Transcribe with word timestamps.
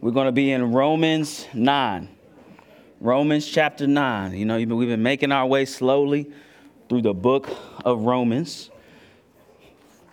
We're 0.00 0.12
going 0.12 0.26
to 0.26 0.32
be 0.32 0.52
in 0.52 0.72
Romans 0.72 1.48
9. 1.54 2.08
Romans 3.00 3.48
chapter 3.48 3.84
9. 3.84 4.32
You 4.32 4.44
know, 4.44 4.56
we've 4.56 4.88
been 4.88 5.02
making 5.02 5.32
our 5.32 5.44
way 5.44 5.64
slowly 5.64 6.30
through 6.88 7.02
the 7.02 7.12
book 7.12 7.48
of 7.84 8.02
Romans. 8.02 8.70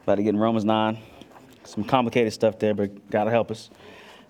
About 0.01 0.15
to 0.15 0.23
get 0.23 0.29
in 0.29 0.39
Romans 0.39 0.65
9. 0.65 0.97
Some 1.65 1.83
complicated 1.83 2.33
stuff 2.33 2.57
there, 2.57 2.73
but 2.73 3.11
God 3.11 3.25
will 3.25 3.31
help 3.31 3.51
us. 3.51 3.69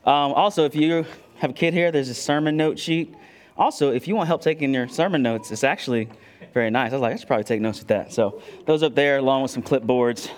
Um, 0.03 0.33
also, 0.33 0.65
if 0.65 0.75
you 0.75 1.05
have 1.37 1.51
a 1.51 1.53
kid 1.53 1.73
here, 1.73 1.89
there's 1.89 2.09
a 2.09 2.13
sermon 2.13 2.57
note 2.57 2.77
sheet. 2.77 3.15
Also, 3.57 3.93
if 3.93 4.09
you 4.09 4.15
want 4.17 4.27
help 4.27 4.41
taking 4.41 4.73
your 4.73 4.89
sermon 4.89 5.23
notes, 5.23 5.51
it's 5.51 5.63
actually 5.63 6.09
very 6.53 6.69
nice. 6.69 6.91
I 6.91 6.95
was 6.95 7.01
like, 7.01 7.13
I 7.13 7.15
should 7.15 7.27
probably 7.27 7.45
take 7.45 7.61
notes 7.61 7.79
with 7.79 7.87
that. 7.87 8.11
So, 8.11 8.41
those 8.65 8.83
up 8.83 8.93
there, 8.93 9.19
along 9.19 9.43
with 9.43 9.51
some 9.51 9.63
clipboards 9.63 10.29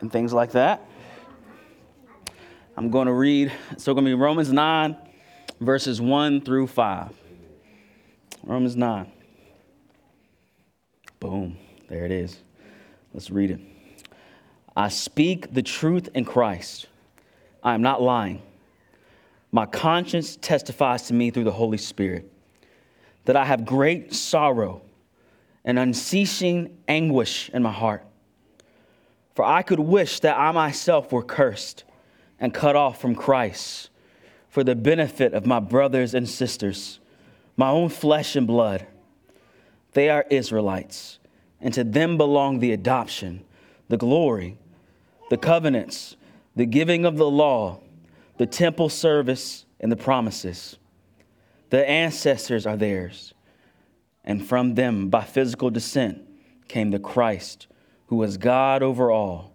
and 0.00 0.12
things 0.12 0.34
like 0.34 0.52
that. 0.52 0.86
I'm 2.78 2.90
going 2.90 3.06
to 3.06 3.12
read, 3.14 3.50
so 3.70 3.74
it's 3.74 3.84
going 3.86 4.04
to 4.04 4.10
be 4.10 4.14
Romans 4.14 4.52
9, 4.52 4.96
verses 5.60 5.98
1 5.98 6.42
through 6.42 6.66
5. 6.66 7.10
Romans 8.44 8.76
9. 8.76 9.10
Boom. 11.18 11.56
There 11.88 12.04
it 12.04 12.10
is. 12.10 12.36
Let's 13.14 13.30
read 13.30 13.52
it. 13.52 13.60
I 14.76 14.88
speak 14.88 15.54
the 15.54 15.62
truth 15.62 16.10
in 16.12 16.26
Christ. 16.26 16.86
I 17.62 17.72
am 17.72 17.80
not 17.80 18.02
lying. 18.02 18.42
My 19.52 19.64
conscience 19.64 20.36
testifies 20.36 21.04
to 21.04 21.14
me 21.14 21.30
through 21.30 21.44
the 21.44 21.52
Holy 21.52 21.78
Spirit 21.78 22.30
that 23.24 23.36
I 23.36 23.46
have 23.46 23.64
great 23.64 24.12
sorrow 24.12 24.82
and 25.64 25.78
unceasing 25.78 26.76
anguish 26.86 27.48
in 27.54 27.62
my 27.62 27.72
heart. 27.72 28.04
For 29.34 29.46
I 29.46 29.62
could 29.62 29.80
wish 29.80 30.20
that 30.20 30.36
I 30.36 30.52
myself 30.52 31.10
were 31.10 31.22
cursed 31.22 31.84
and 32.38 32.52
cut 32.52 32.76
off 32.76 33.00
from 33.00 33.14
Christ 33.14 33.90
for 34.48 34.64
the 34.64 34.74
benefit 34.74 35.34
of 35.34 35.46
my 35.46 35.60
brothers 35.60 36.14
and 36.14 36.28
sisters, 36.28 36.98
my 37.56 37.68
own 37.68 37.88
flesh 37.88 38.36
and 38.36 38.46
blood. 38.46 38.86
They 39.92 40.08
are 40.10 40.24
Israelites, 40.30 41.18
and 41.60 41.72
to 41.74 41.84
them 41.84 42.16
belong 42.16 42.58
the 42.58 42.72
adoption, 42.72 43.44
the 43.88 43.96
glory, 43.96 44.58
the 45.30 45.36
covenants, 45.36 46.16
the 46.54 46.66
giving 46.66 47.04
of 47.04 47.16
the 47.16 47.30
law, 47.30 47.80
the 48.38 48.46
temple 48.46 48.88
service, 48.88 49.64
and 49.80 49.90
the 49.90 49.96
promises. 49.96 50.76
The 51.70 51.88
ancestors 51.88 52.66
are 52.66 52.76
theirs, 52.76 53.34
and 54.24 54.46
from 54.46 54.74
them, 54.74 55.08
by 55.08 55.24
physical 55.24 55.70
descent, 55.70 56.22
came 56.68 56.90
the 56.90 56.98
Christ, 56.98 57.66
who 58.06 58.16
was 58.16 58.36
God 58.36 58.82
over 58.82 59.10
all, 59.10 59.52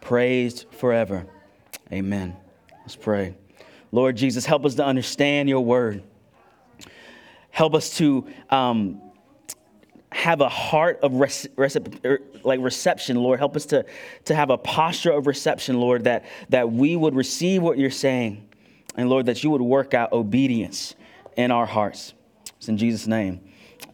praised 0.00 0.66
forever. 0.70 1.26
Amen. 1.92 2.36
Let's 2.80 2.96
pray. 2.96 3.34
Lord 3.92 4.16
Jesus, 4.16 4.44
help 4.44 4.64
us 4.64 4.74
to 4.76 4.84
understand 4.84 5.48
your 5.48 5.64
word. 5.64 6.02
Help 7.50 7.74
us 7.74 7.96
to 7.98 8.26
um, 8.50 9.00
have 10.10 10.40
a 10.40 10.48
heart 10.48 10.98
of 11.02 11.12
er, 11.14 12.18
like 12.42 12.60
reception, 12.60 13.16
Lord. 13.16 13.38
Help 13.38 13.54
us 13.56 13.66
to, 13.66 13.86
to 14.24 14.34
have 14.34 14.50
a 14.50 14.58
posture 14.58 15.12
of 15.12 15.26
reception, 15.26 15.78
Lord, 15.78 16.04
that, 16.04 16.24
that 16.48 16.72
we 16.72 16.96
would 16.96 17.14
receive 17.14 17.62
what 17.62 17.78
you're 17.78 17.90
saying. 17.90 18.48
And 18.96 19.08
Lord, 19.08 19.26
that 19.26 19.44
you 19.44 19.50
would 19.50 19.60
work 19.60 19.94
out 19.94 20.12
obedience 20.12 20.94
in 21.36 21.50
our 21.50 21.66
hearts. 21.66 22.14
It's 22.56 22.68
in 22.68 22.78
Jesus' 22.78 23.06
name. 23.06 23.40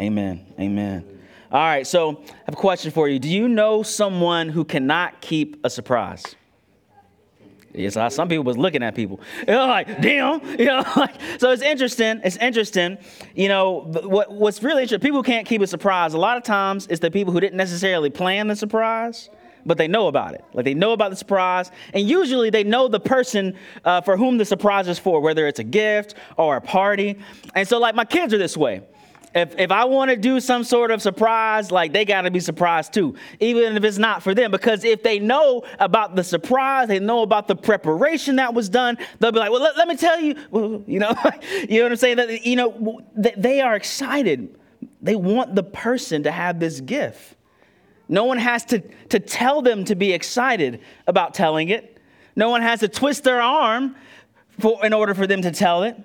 Amen. 0.00 0.46
Amen. 0.58 1.20
All 1.52 1.60
right, 1.60 1.86
so 1.86 2.22
I 2.24 2.34
have 2.46 2.54
a 2.54 2.56
question 2.56 2.92
for 2.92 3.08
you. 3.08 3.18
Do 3.18 3.28
you 3.28 3.48
know 3.48 3.82
someone 3.82 4.48
who 4.48 4.64
cannot 4.64 5.20
keep 5.20 5.58
a 5.64 5.70
surprise? 5.70 6.36
Yes, 7.72 7.94
some 8.14 8.28
people 8.28 8.44
was 8.44 8.58
looking 8.58 8.82
at 8.82 8.94
people. 8.96 9.20
You 9.40 9.54
know, 9.54 9.66
like, 9.66 10.00
damn. 10.00 10.40
You 10.60 10.66
know, 10.66 10.84
like, 10.96 11.14
so 11.38 11.52
it's 11.52 11.62
interesting. 11.62 12.20
It's 12.22 12.36
interesting. 12.36 12.98
You 13.34 13.48
know, 13.48 13.86
what, 14.04 14.32
what's 14.32 14.62
really 14.62 14.82
interesting, 14.82 15.06
people 15.06 15.22
can't 15.22 15.46
keep 15.46 15.62
a 15.62 15.66
surprise. 15.66 16.12
A 16.12 16.18
lot 16.18 16.36
of 16.36 16.42
times 16.42 16.86
it's 16.90 17.00
the 17.00 17.10
people 17.10 17.32
who 17.32 17.40
didn't 17.40 17.56
necessarily 17.56 18.10
plan 18.10 18.48
the 18.48 18.56
surprise, 18.56 19.30
but 19.64 19.78
they 19.78 19.88
know 19.88 20.08
about 20.08 20.34
it. 20.34 20.44
Like 20.52 20.64
they 20.64 20.74
know 20.74 20.92
about 20.92 21.10
the 21.10 21.16
surprise. 21.16 21.70
And 21.94 22.08
usually 22.08 22.50
they 22.50 22.64
know 22.64 22.88
the 22.88 23.00
person 23.00 23.56
uh, 23.84 24.00
for 24.00 24.16
whom 24.16 24.36
the 24.38 24.44
surprise 24.44 24.88
is 24.88 24.98
for, 24.98 25.20
whether 25.20 25.46
it's 25.46 25.60
a 25.60 25.64
gift 25.64 26.14
or 26.36 26.56
a 26.56 26.60
party. 26.60 27.18
And 27.54 27.66
so, 27.66 27.78
like, 27.78 27.94
my 27.94 28.04
kids 28.04 28.34
are 28.34 28.38
this 28.38 28.56
way 28.56 28.82
if, 29.34 29.56
if 29.58 29.70
I 29.70 29.84
want 29.84 30.10
to 30.10 30.16
do 30.16 30.40
some 30.40 30.64
sort 30.64 30.90
of 30.90 31.00
surprise, 31.00 31.70
like 31.70 31.92
they 31.92 32.04
got 32.04 32.22
to 32.22 32.30
be 32.30 32.40
surprised 32.40 32.92
too, 32.92 33.14
even 33.38 33.76
if 33.76 33.84
it's 33.84 33.98
not 33.98 34.22
for 34.22 34.34
them. 34.34 34.50
Because 34.50 34.84
if 34.84 35.02
they 35.02 35.20
know 35.20 35.62
about 35.78 36.16
the 36.16 36.24
surprise, 36.24 36.88
they 36.88 36.98
know 36.98 37.22
about 37.22 37.46
the 37.46 37.54
preparation 37.54 38.36
that 38.36 38.54
was 38.54 38.68
done, 38.68 38.98
they'll 39.20 39.30
be 39.30 39.38
like, 39.38 39.50
well, 39.50 39.62
let, 39.62 39.76
let 39.76 39.86
me 39.86 39.96
tell 39.96 40.20
you, 40.20 40.34
well, 40.50 40.82
you 40.86 40.98
know, 40.98 41.14
you 41.68 41.78
know 41.78 41.84
what 41.84 41.92
I'm 41.92 41.96
saying? 41.96 42.16
That, 42.16 42.44
you 42.44 42.56
know, 42.56 43.02
they 43.14 43.60
are 43.60 43.76
excited. 43.76 44.58
They 45.00 45.16
want 45.16 45.54
the 45.54 45.62
person 45.62 46.24
to 46.24 46.32
have 46.32 46.58
this 46.58 46.80
gift. 46.80 47.36
No 48.08 48.24
one 48.24 48.38
has 48.38 48.64
to, 48.66 48.80
to 49.10 49.20
tell 49.20 49.62
them 49.62 49.84
to 49.84 49.94
be 49.94 50.12
excited 50.12 50.80
about 51.06 51.34
telling 51.34 51.68
it. 51.68 51.98
No 52.34 52.50
one 52.50 52.62
has 52.62 52.80
to 52.80 52.88
twist 52.88 53.22
their 53.22 53.40
arm 53.40 53.94
for, 54.58 54.84
in 54.84 54.92
order 54.92 55.14
for 55.14 55.28
them 55.28 55.42
to 55.42 55.52
tell 55.52 55.84
it. 55.84 55.96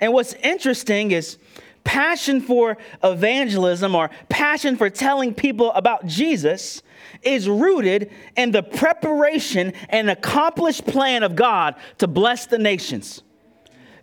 And 0.00 0.14
what's 0.14 0.32
interesting 0.34 1.10
is, 1.10 1.36
passion 1.84 2.40
for 2.40 2.78
evangelism 3.02 3.94
or 3.94 4.10
passion 4.28 4.76
for 4.76 4.90
telling 4.90 5.34
people 5.34 5.72
about 5.72 6.06
Jesus 6.06 6.82
is 7.22 7.48
rooted 7.48 8.10
in 8.36 8.50
the 8.50 8.62
preparation 8.62 9.72
and 9.88 10.10
accomplished 10.10 10.86
plan 10.86 11.22
of 11.22 11.36
God 11.36 11.74
to 11.98 12.06
bless 12.06 12.46
the 12.46 12.58
nations. 12.58 13.22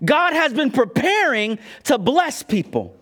God 0.04 0.34
has 0.34 0.54
been 0.54 0.72
preparing 0.72 1.60
to 1.86 1.98
bless 1.98 2.44
people 2.44 2.96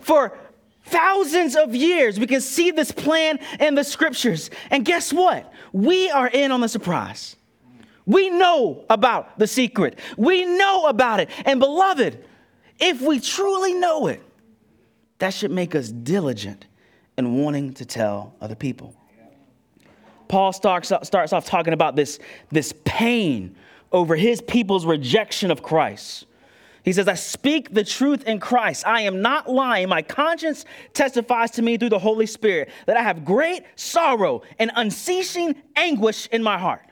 for 0.00 0.36
thousands 0.84 1.56
of 1.56 1.74
years. 1.74 2.18
We 2.18 2.26
can 2.26 2.40
see 2.40 2.70
this 2.70 2.92
plan 2.92 3.38
in 3.60 3.74
the 3.74 3.84
scriptures. 3.84 4.50
And 4.70 4.84
guess 4.84 5.12
what? 5.12 5.52
We 5.72 6.10
are 6.10 6.28
in 6.28 6.52
on 6.52 6.60
the 6.60 6.68
surprise. 6.68 7.36
We 8.06 8.30
know 8.30 8.84
about 8.88 9.38
the 9.38 9.46
secret. 9.46 9.98
We 10.16 10.44
know 10.44 10.86
about 10.86 11.20
it. 11.20 11.28
And 11.44 11.60
beloved, 11.60 12.24
if 12.78 13.00
we 13.00 13.20
truly 13.20 13.74
know 13.74 14.06
it, 14.06 14.22
that 15.18 15.34
should 15.34 15.50
make 15.50 15.74
us 15.74 15.88
diligent 15.88 16.66
in 17.16 17.42
wanting 17.42 17.74
to 17.74 17.84
tell 17.84 18.34
other 18.40 18.54
people. 18.54 18.94
Paul 20.28 20.52
starts, 20.52 20.92
starts 21.02 21.32
off 21.32 21.46
talking 21.46 21.72
about 21.72 21.96
this, 21.96 22.18
this 22.50 22.72
pain 22.84 23.56
over 23.90 24.14
his 24.14 24.40
people's 24.40 24.86
rejection 24.86 25.50
of 25.50 25.62
Christ. 25.62 26.26
He 26.84 26.92
says, 26.92 27.08
I 27.08 27.14
speak 27.14 27.74
the 27.74 27.84
truth 27.84 28.24
in 28.24 28.38
Christ. 28.38 28.86
I 28.86 29.02
am 29.02 29.20
not 29.20 29.50
lying. 29.50 29.88
My 29.88 30.02
conscience 30.02 30.64
testifies 30.94 31.50
to 31.52 31.62
me 31.62 31.76
through 31.76 31.88
the 31.88 31.98
Holy 31.98 32.26
Spirit 32.26 32.70
that 32.86 32.96
I 32.96 33.02
have 33.02 33.24
great 33.24 33.64
sorrow 33.76 34.42
and 34.58 34.70
unceasing 34.74 35.56
anguish 35.76 36.28
in 36.28 36.42
my 36.42 36.56
heart. 36.58 36.84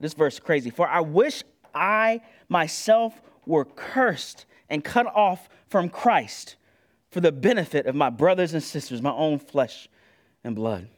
This 0.00 0.14
verse 0.14 0.34
is 0.34 0.40
crazy. 0.40 0.70
For 0.70 0.88
I 0.88 1.00
wish 1.00 1.42
I 1.74 2.20
myself 2.48 3.20
were 3.48 3.64
cursed 3.64 4.46
and 4.68 4.84
cut 4.84 5.06
off 5.06 5.48
from 5.66 5.88
Christ 5.88 6.56
for 7.10 7.20
the 7.20 7.32
benefit 7.32 7.86
of 7.86 7.94
my 7.94 8.10
brothers 8.10 8.52
and 8.52 8.62
sisters, 8.62 9.02
my 9.02 9.12
own 9.12 9.38
flesh 9.38 9.88
and 10.44 10.54
blood. 10.54 10.88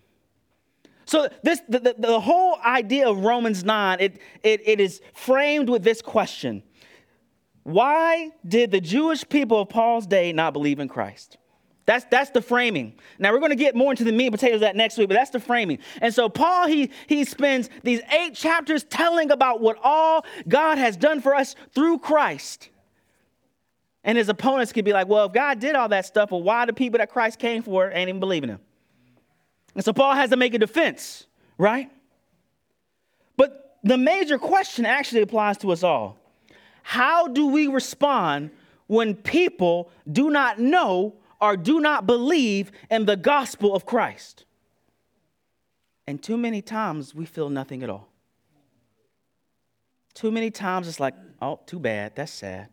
So 1.05 1.29
this 1.43 1.61
the, 1.69 1.81
the, 1.81 1.95
the, 1.99 2.21
whole 2.21 2.57
idea 2.65 3.09
of 3.09 3.19
Romans 3.25 3.65
9, 3.65 3.99
it, 4.01 4.19
it, 4.43 4.61
it 4.65 4.81
is 4.81 5.01
framed 5.13 5.69
with 5.69 5.83
this 5.83 6.03
question. 6.03 6.63
Why 7.63 8.31
did 8.47 8.71
the 8.71 8.81
Jewish 8.81 9.29
people 9.29 9.61
of 9.61 9.69
Paul's 9.69 10.07
day 10.07 10.33
not 10.33 10.53
believe 10.53 10.79
in 10.79 10.89
Christ? 10.89 11.37
That's, 11.91 12.05
that's 12.05 12.31
the 12.31 12.41
framing. 12.41 12.95
Now, 13.19 13.33
we're 13.33 13.41
going 13.41 13.51
to 13.51 13.57
get 13.57 13.75
more 13.75 13.91
into 13.91 14.05
the 14.05 14.13
meat 14.13 14.27
and 14.27 14.33
potatoes 14.33 14.59
of 14.59 14.61
that 14.61 14.77
next 14.77 14.97
week, 14.97 15.09
but 15.09 15.17
that's 15.17 15.31
the 15.31 15.41
framing. 15.41 15.81
And 16.01 16.15
so, 16.15 16.29
Paul, 16.29 16.69
he, 16.69 16.93
he 17.09 17.25
spends 17.25 17.69
these 17.83 18.01
eight 18.13 18.37
chapters 18.37 18.85
telling 18.85 19.33
about 19.33 19.61
what 19.61 19.77
all 19.83 20.25
God 20.47 20.79
has 20.79 20.97
done 20.97 21.21
for 21.21 21.35
us 21.35 21.57
through 21.75 21.99
Christ. 21.99 22.69
And 24.05 24.17
his 24.17 24.29
opponents 24.29 24.73
could 24.73 24.85
be 24.85 24.93
like, 24.93 25.09
well, 25.09 25.27
if 25.27 25.33
God 25.33 25.59
did 25.59 25.75
all 25.75 25.89
that 25.89 26.07
stuff, 26.07 26.31
well, 26.31 26.45
why 26.45 26.65
the 26.65 26.73
people 26.73 26.99
that 26.99 27.11
Christ 27.11 27.41
came 27.41 27.61
for 27.61 27.91
ain't 27.91 28.09
even 28.09 28.21
believing 28.21 28.51
him? 28.51 28.61
And 29.75 29.85
so 29.85 29.93
Paul 29.93 30.15
has 30.15 30.31
to 30.31 30.37
make 30.37 30.55
a 30.55 30.61
defense, 30.61 31.27
right? 31.59 31.91
But 33.37 33.79
the 33.83 33.99
major 33.99 34.39
question 34.39 34.87
actually 34.87 35.23
applies 35.23 35.59
to 35.59 35.73
us 35.73 35.83
all. 35.83 36.19
How 36.85 37.27
do 37.27 37.49
we 37.49 37.67
respond 37.67 38.53
when 38.87 39.17
people 39.17 39.91
do 40.13 40.31
not 40.31 40.61
know 40.61 41.17
or 41.41 41.57
do 41.57 41.81
not 41.81 42.07
believe 42.07 42.71
in 42.91 43.07
the 43.07 43.17
gospel 43.17 43.75
of 43.75 43.87
Christ? 43.87 44.45
And 46.07 46.23
too 46.23 46.37
many 46.37 46.61
times 46.61 47.15
we 47.15 47.25
feel 47.25 47.51
nothing 47.51 47.83
at 47.83 47.91
all. 47.91 48.09
Too 50.15 50.31
many 50.31 50.51
times 50.51 50.89
it's 50.89 51.01
like, 51.01 51.15
oh, 51.41 51.61
too 51.67 51.79
bad, 51.79 52.17
that's 52.17 52.33
sad. 52.33 52.69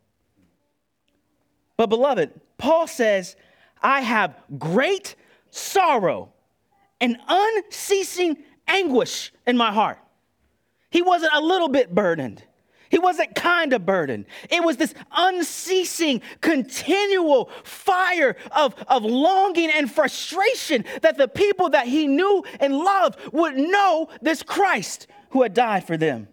But, 1.77 1.87
beloved, 1.87 2.31
Paul 2.57 2.87
says, 2.87 3.35
I 3.81 4.01
have 4.01 4.35
great 4.57 5.15
sorrow 5.51 6.33
and 6.99 7.17
unceasing 7.27 8.37
anguish 8.67 9.31
in 9.45 9.55
my 9.55 9.71
heart. 9.71 9.99
He 10.89 11.01
wasn't 11.01 11.33
a 11.33 11.41
little 11.41 11.69
bit 11.69 11.93
burdened. 11.93 12.43
He 12.89 12.99
wasn't 12.99 13.35
kind 13.35 13.73
of 13.73 13.85
burden. 13.85 14.25
It 14.49 14.63
was 14.63 14.77
this 14.77 14.93
unceasing, 15.11 16.21
continual 16.41 17.49
fire 17.63 18.35
of, 18.51 18.75
of 18.87 19.03
longing 19.03 19.69
and 19.71 19.91
frustration 19.91 20.85
that 21.01 21.17
the 21.17 21.27
people 21.27 21.69
that 21.69 21.87
he 21.87 22.07
knew 22.07 22.43
and 22.59 22.77
loved 22.77 23.19
would 23.33 23.57
know 23.57 24.09
this 24.21 24.43
Christ 24.43 25.07
who 25.31 25.43
had 25.43 25.53
died 25.53 25.85
for 25.85 25.97
them. 25.97 26.27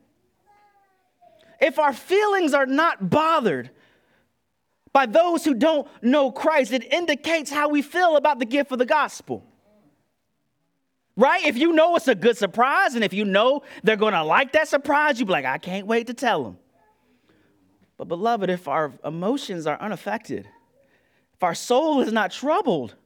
If 1.60 1.78
our 1.78 1.92
feelings 1.92 2.54
are 2.54 2.66
not 2.66 3.10
bothered 3.10 3.70
by 4.92 5.06
those 5.06 5.44
who 5.44 5.54
don't 5.54 5.88
know 6.02 6.30
Christ, 6.30 6.72
it 6.72 6.92
indicates 6.92 7.50
how 7.50 7.68
we 7.68 7.82
feel 7.82 8.16
about 8.16 8.38
the 8.38 8.44
gift 8.44 8.70
of 8.70 8.78
the 8.78 8.86
gospel. 8.86 9.44
Right? 11.16 11.44
If 11.44 11.56
you 11.56 11.72
know 11.72 11.94
it's 11.96 12.08
a 12.08 12.14
good 12.14 12.37
surprise 12.37 12.94
and 12.94 13.05
if 13.05 13.12
you 13.12 13.25
know 13.25 13.62
they're 13.82 13.96
going 13.96 14.14
to 14.14 14.25
like 14.25 14.52
that 14.52 14.69
surprise, 14.69 15.19
you'd 15.19 15.26
be 15.26 15.32
like, 15.32 15.44
I 15.44 15.58
can't 15.58 15.87
wait 15.87 16.08
to 16.08 16.14
tell 16.14 16.43
them. 16.43 16.58
But, 17.96 18.08
beloved, 18.08 18.50
if 18.50 18.66
our 18.66 18.93
emotions 19.05 19.66
are 19.66 19.81
unaffected, 19.81 20.49
if 21.34 21.43
our 21.43 21.55
soul 21.55 22.00
is 22.00 22.12
not 22.12 22.32
troubled, 22.32 22.96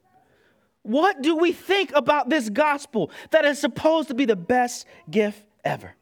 what 0.81 1.21
do 1.21 1.35
we 1.37 1.51
think 1.51 1.91
about 1.93 2.29
this 2.29 2.49
gospel 2.49 3.11
that 3.29 3.45
is 3.45 3.59
supposed 3.59 4.07
to 4.07 4.15
be 4.15 4.25
the 4.25 4.35
best 4.35 4.87
gift 5.09 5.43
ever? 5.63 5.93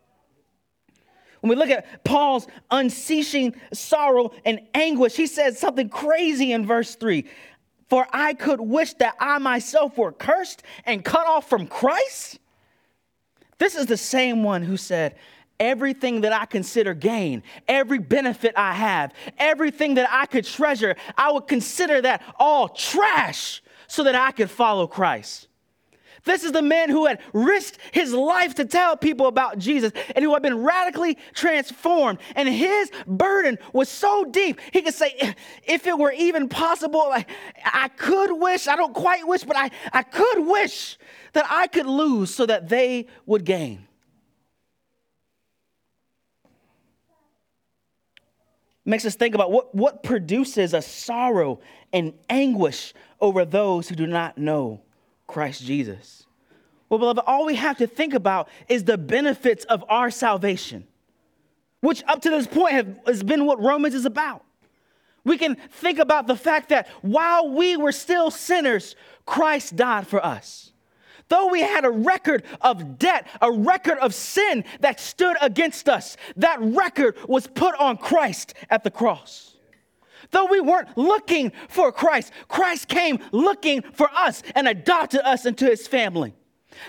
When 1.41 1.49
we 1.49 1.55
look 1.55 1.69
at 1.69 2.03
Paul's 2.03 2.47
unceasing 2.71 3.55
sorrow 3.73 4.31
and 4.45 4.61
anguish, 4.73 5.15
he 5.15 5.27
says 5.27 5.59
something 5.59 5.89
crazy 5.89 6.51
in 6.51 6.65
verse 6.65 6.95
3 6.95 7.25
for 7.89 8.07
I 8.11 8.33
could 8.33 8.59
wish 8.59 8.93
that 8.95 9.15
I 9.19 9.37
myself 9.37 9.97
were 9.97 10.11
cursed 10.11 10.63
and 10.85 11.03
cut 11.03 11.25
off 11.25 11.49
from 11.49 11.67
Christ. 11.67 12.39
This 13.57 13.75
is 13.75 13.85
the 13.85 13.97
same 13.97 14.43
one 14.43 14.63
who 14.63 14.77
said, 14.77 15.15
Everything 15.59 16.21
that 16.21 16.33
I 16.33 16.45
consider 16.45 16.93
gain, 16.93 17.41
every 17.67 17.97
benefit 17.97 18.53
I 18.55 18.73
have, 18.73 19.11
everything 19.39 19.95
that 19.95 20.07
I 20.11 20.27
could 20.27 20.45
treasure, 20.45 20.95
I 21.17 21.31
would 21.31 21.47
consider 21.47 21.99
that 22.01 22.21
all 22.37 22.69
trash 22.69 23.63
so 23.87 24.03
that 24.03 24.13
I 24.13 24.31
could 24.31 24.51
follow 24.51 24.85
Christ. 24.85 25.47
This 26.27 26.43
is 26.43 26.51
the 26.51 26.61
man 26.61 26.89
who 26.89 27.05
had 27.05 27.19
risked 27.33 27.79
his 27.91 28.13
life 28.13 28.55
to 28.55 28.65
tell 28.65 28.97
people 28.97 29.27
about 29.27 29.57
Jesus 29.57 29.91
and 30.15 30.23
who 30.23 30.33
had 30.33 30.43
been 30.43 30.61
radically 30.61 31.17
transformed. 31.33 32.19
And 32.35 32.47
his 32.49 32.91
burden 33.07 33.57
was 33.73 33.89
so 33.89 34.25
deep, 34.25 34.59
he 34.71 34.81
could 34.81 34.93
say, 34.93 35.35
if 35.63 35.87
it 35.87 35.97
were 35.97 36.11
even 36.11 36.49
possible, 36.49 37.01
I, 37.01 37.25
I 37.65 37.87
could 37.87 38.33
wish, 38.33 38.67
I 38.67 38.75
don't 38.75 38.93
quite 38.93 39.25
wish, 39.27 39.43
but 39.45 39.57
I, 39.57 39.71
I 39.93 40.03
could 40.03 40.45
wish 40.45 40.97
that 41.33 41.45
I 41.49 41.67
could 41.67 41.87
lose 41.87 42.35
so 42.35 42.45
that 42.45 42.69
they 42.69 43.07
would 43.25 43.45
gain. 43.45 43.87
Makes 48.85 49.05
us 49.05 49.15
think 49.15 49.35
about 49.35 49.51
what, 49.51 49.73
what 49.75 50.03
produces 50.03 50.73
a 50.73 50.81
sorrow 50.81 51.59
and 51.91 52.13
anguish 52.29 52.93
over 53.19 53.43
those 53.43 53.89
who 53.89 53.95
do 53.95 54.07
not 54.07 54.37
know 54.37 54.81
Christ 55.27 55.63
Jesus. 55.63 56.25
Well, 56.89 56.99
beloved, 56.99 57.23
all 57.27 57.45
we 57.45 57.55
have 57.55 57.77
to 57.77 57.87
think 57.87 58.13
about 58.13 58.47
is 58.69 58.85
the 58.85 58.97
benefits 58.97 59.65
of 59.65 59.83
our 59.89 60.09
salvation, 60.09 60.87
which 61.81 62.03
up 62.07 62.21
to 62.21 62.29
this 62.29 62.47
point 62.47 62.71
have, 62.71 62.99
has 63.05 63.23
been 63.23 63.45
what 63.45 63.61
Romans 63.61 63.93
is 63.93 64.05
about. 64.05 64.43
We 65.25 65.37
can 65.37 65.55
think 65.55 65.99
about 65.99 66.27
the 66.27 66.37
fact 66.37 66.69
that 66.69 66.87
while 67.01 67.49
we 67.49 67.75
were 67.75 67.91
still 67.91 68.31
sinners, 68.31 68.95
Christ 69.25 69.75
died 69.75 70.07
for 70.07 70.25
us. 70.25 70.71
Though 71.27 71.47
we 71.47 71.59
had 71.59 71.83
a 71.83 71.89
record 71.89 72.43
of 72.61 72.97
debt, 72.97 73.27
a 73.41 73.51
record 73.51 73.97
of 73.97 74.13
sin 74.15 74.63
that 74.79 75.01
stood 75.01 75.35
against 75.41 75.89
us, 75.89 76.15
that 76.37 76.61
record 76.61 77.17
was 77.27 77.47
put 77.47 77.75
on 77.75 77.97
Christ 77.97 78.53
at 78.69 78.85
the 78.85 78.91
cross. 78.91 79.56
Though 80.31 80.45
we 80.45 80.59
weren't 80.59 80.97
looking 80.97 81.51
for 81.69 81.91
Christ, 81.91 82.31
Christ 82.47 82.87
came 82.87 83.19
looking 83.31 83.81
for 83.93 84.09
us 84.13 84.43
and 84.55 84.67
adopted 84.67 85.21
us 85.21 85.45
into 85.45 85.65
his 85.65 85.87
family. 85.87 86.33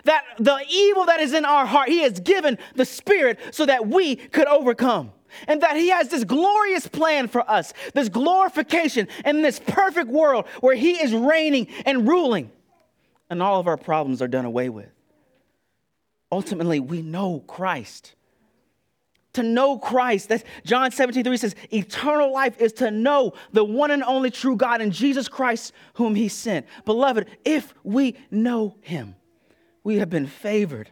That 0.05 0.25
the 0.39 0.61
evil 0.69 1.07
that 1.07 1.21
is 1.21 1.33
in 1.33 1.45
our 1.45 1.67
heart, 1.67 1.89
he 1.89 2.01
has 2.01 2.21
given 2.21 2.59
the 2.75 2.85
Spirit 2.85 3.39
so 3.53 3.67
that 3.67 3.87
we 3.87 4.17
could 4.17 4.47
overcome. 4.47 5.13
And 5.47 5.61
that 5.61 5.77
he 5.77 5.91
has 5.91 6.09
this 6.09 6.25
glorious 6.25 6.87
plan 6.87 7.29
for 7.29 7.49
us, 7.49 7.75
this 7.93 8.09
glorification 8.09 9.09
in 9.27 9.43
this 9.43 9.61
perfect 9.61 10.09
world 10.09 10.47
where 10.61 10.75
he 10.75 10.93
is 10.93 11.13
reigning 11.13 11.69
and 11.85 12.09
ruling, 12.09 12.51
and 13.29 13.43
all 13.43 13.61
of 13.61 13.67
our 13.67 13.77
problems 13.77 14.23
are 14.23 14.29
done 14.29 14.47
away 14.47 14.71
with. 14.71 14.89
Ultimately, 16.33 16.81
we 16.81 17.03
know 17.03 17.41
Christ 17.47 18.15
to 19.39 19.45
know 19.45 19.79
Christ. 19.79 20.29
That's 20.29 20.45
John 20.65 20.91
17, 20.91 21.23
3 21.23 21.37
says, 21.37 21.55
eternal 21.73 22.33
life 22.33 22.61
is 22.61 22.73
to 22.75 22.91
know 22.91 23.35
the 23.53 23.65
one 23.65 23.93
and 23.93 24.03
only 24.03 24.31
true 24.31 24.57
God 24.57 24.81
and 24.81 24.93
Jesus 24.93 25.29
Christ 25.29 25.73
whom 25.95 26.17
he 26.17 26.29
sent. 26.29 26.67
Beloved, 26.85 27.29
if 27.45 27.73
we 27.85 28.17
know 28.33 28.77
him, 28.81 29.15
we 29.85 29.99
have 29.99 30.11
been 30.11 30.27
favored. 30.27 30.91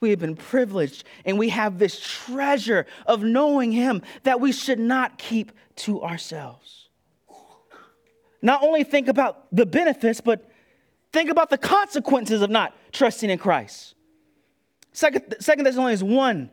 We 0.00 0.10
have 0.10 0.18
been 0.18 0.36
privileged, 0.36 1.04
and 1.24 1.38
we 1.38 1.48
have 1.48 1.78
this 1.78 1.98
treasure 2.00 2.86
of 3.06 3.22
knowing 3.24 3.72
him 3.72 4.02
that 4.22 4.40
we 4.40 4.52
should 4.52 4.78
not 4.78 5.18
keep 5.18 5.50
to 5.76 6.02
ourselves. 6.02 6.88
Not 8.40 8.62
only 8.62 8.84
think 8.84 9.08
about 9.08 9.46
the 9.50 9.66
benefits, 9.66 10.20
but 10.20 10.48
think 11.12 11.30
about 11.30 11.50
the 11.50 11.58
consequences 11.58 12.42
of 12.42 12.50
not 12.50 12.76
trusting 12.92 13.28
in 13.28 13.38
Christ. 13.38 13.94
Second, 14.92 15.36
Second 15.40 15.64
Thessalonians 15.64 16.04
1 16.04 16.50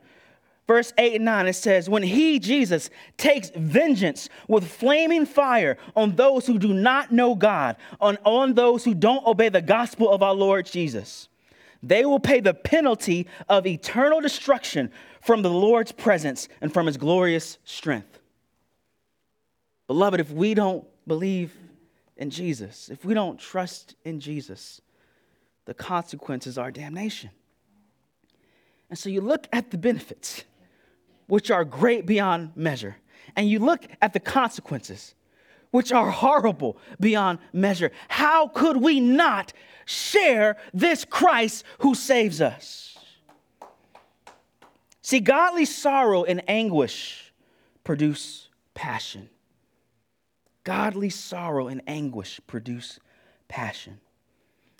verse 0.66 0.92
8 0.98 1.16
and 1.16 1.24
9, 1.24 1.46
it 1.46 1.52
says, 1.54 1.88
When 1.88 2.02
he, 2.02 2.38
Jesus, 2.38 2.90
takes 3.16 3.50
vengeance 3.50 4.28
with 4.48 4.66
flaming 4.66 5.26
fire 5.26 5.78
on 5.94 6.16
those 6.16 6.46
who 6.46 6.58
do 6.58 6.72
not 6.72 7.12
know 7.12 7.34
God, 7.34 7.76
on, 8.00 8.18
on 8.24 8.54
those 8.54 8.84
who 8.84 8.94
don't 8.94 9.26
obey 9.26 9.48
the 9.48 9.62
gospel 9.62 10.10
of 10.10 10.22
our 10.22 10.34
Lord 10.34 10.66
Jesus, 10.66 11.28
they 11.82 12.04
will 12.04 12.20
pay 12.20 12.40
the 12.40 12.54
penalty 12.54 13.26
of 13.48 13.66
eternal 13.66 14.20
destruction 14.20 14.90
from 15.20 15.42
the 15.42 15.50
Lord's 15.50 15.92
presence 15.92 16.48
and 16.60 16.72
from 16.72 16.86
his 16.86 16.96
glorious 16.96 17.58
strength. 17.64 18.18
Beloved, 19.86 20.20
if 20.20 20.30
we 20.30 20.54
don't 20.54 20.84
believe 21.06 21.52
in 22.16 22.30
Jesus, 22.30 22.88
if 22.88 23.04
we 23.04 23.14
don't 23.14 23.38
trust 23.38 23.94
in 24.04 24.18
Jesus, 24.20 24.80
the 25.66 25.74
consequences 25.74 26.58
are 26.58 26.70
damnation. 26.70 27.30
And 28.88 28.98
so 28.98 29.08
you 29.08 29.20
look 29.20 29.46
at 29.52 29.70
the 29.70 29.78
benefits 29.78 30.44
which 31.26 31.50
are 31.50 31.64
great 31.64 32.06
beyond 32.06 32.52
measure. 32.56 32.96
And 33.34 33.48
you 33.48 33.58
look 33.58 33.86
at 34.00 34.12
the 34.12 34.20
consequences, 34.20 35.14
which 35.70 35.92
are 35.92 36.10
horrible 36.10 36.78
beyond 37.00 37.38
measure. 37.52 37.92
How 38.08 38.48
could 38.48 38.78
we 38.78 39.00
not 39.00 39.52
share 39.84 40.56
this 40.72 41.04
Christ 41.04 41.64
who 41.78 41.94
saves 41.94 42.40
us? 42.40 42.98
See, 45.02 45.20
godly 45.20 45.64
sorrow 45.64 46.24
and 46.24 46.42
anguish 46.48 47.32
produce 47.84 48.48
passion. 48.74 49.28
Godly 50.64 51.10
sorrow 51.10 51.68
and 51.68 51.80
anguish 51.86 52.40
produce 52.48 52.98
passion. 53.46 54.00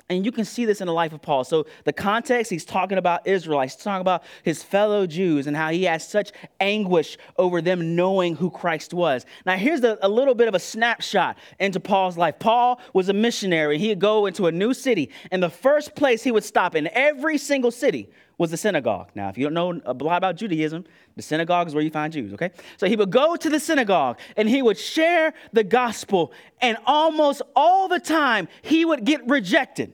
And 0.08 0.24
you 0.24 0.30
can 0.30 0.44
see 0.44 0.64
this 0.64 0.80
in 0.80 0.86
the 0.86 0.92
life 0.92 1.12
of 1.12 1.20
Paul. 1.20 1.42
So, 1.42 1.66
the 1.84 1.92
context, 1.92 2.48
he's 2.48 2.64
talking 2.64 2.96
about 2.96 3.26
Israelites, 3.26 3.74
he's 3.74 3.82
talking 3.82 4.02
about 4.02 4.22
his 4.44 4.62
fellow 4.62 5.04
Jews 5.04 5.48
and 5.48 5.56
how 5.56 5.70
he 5.70 5.82
has 5.84 6.06
such 6.06 6.30
anguish 6.60 7.18
over 7.36 7.60
them 7.60 7.96
knowing 7.96 8.36
who 8.36 8.48
Christ 8.48 8.94
was. 8.94 9.26
Now, 9.44 9.56
here's 9.56 9.82
a, 9.82 9.98
a 10.02 10.08
little 10.08 10.36
bit 10.36 10.46
of 10.46 10.54
a 10.54 10.60
snapshot 10.60 11.36
into 11.58 11.80
Paul's 11.80 12.16
life. 12.16 12.38
Paul 12.38 12.80
was 12.92 13.08
a 13.08 13.12
missionary. 13.12 13.78
He'd 13.78 13.98
go 13.98 14.26
into 14.26 14.46
a 14.46 14.52
new 14.52 14.74
city, 14.74 15.10
and 15.32 15.42
the 15.42 15.50
first 15.50 15.96
place 15.96 16.22
he 16.22 16.30
would 16.30 16.44
stop 16.44 16.76
in 16.76 16.88
every 16.92 17.36
single 17.36 17.72
city 17.72 18.08
was 18.38 18.50
the 18.50 18.56
synagogue. 18.56 19.10
Now, 19.14 19.28
if 19.28 19.38
you 19.38 19.48
don't 19.48 19.54
know 19.54 19.80
a 19.86 19.94
lot 19.94 20.18
about 20.18 20.36
Judaism, 20.36 20.84
the 21.16 21.22
synagogue 21.22 21.68
is 21.68 21.74
where 21.74 21.82
you 21.82 21.90
find 21.90 22.12
Jews, 22.12 22.32
okay? 22.34 22.50
So 22.76 22.86
he 22.86 22.96
would 22.96 23.10
go 23.10 23.36
to 23.36 23.48
the 23.48 23.58
synagogue 23.58 24.18
and 24.36 24.48
he 24.48 24.60
would 24.60 24.78
share 24.78 25.32
the 25.52 25.64
gospel, 25.64 26.32
and 26.60 26.76
almost 26.84 27.40
all 27.54 27.88
the 27.88 28.00
time 28.00 28.48
he 28.62 28.84
would 28.84 29.04
get 29.04 29.26
rejected. 29.26 29.92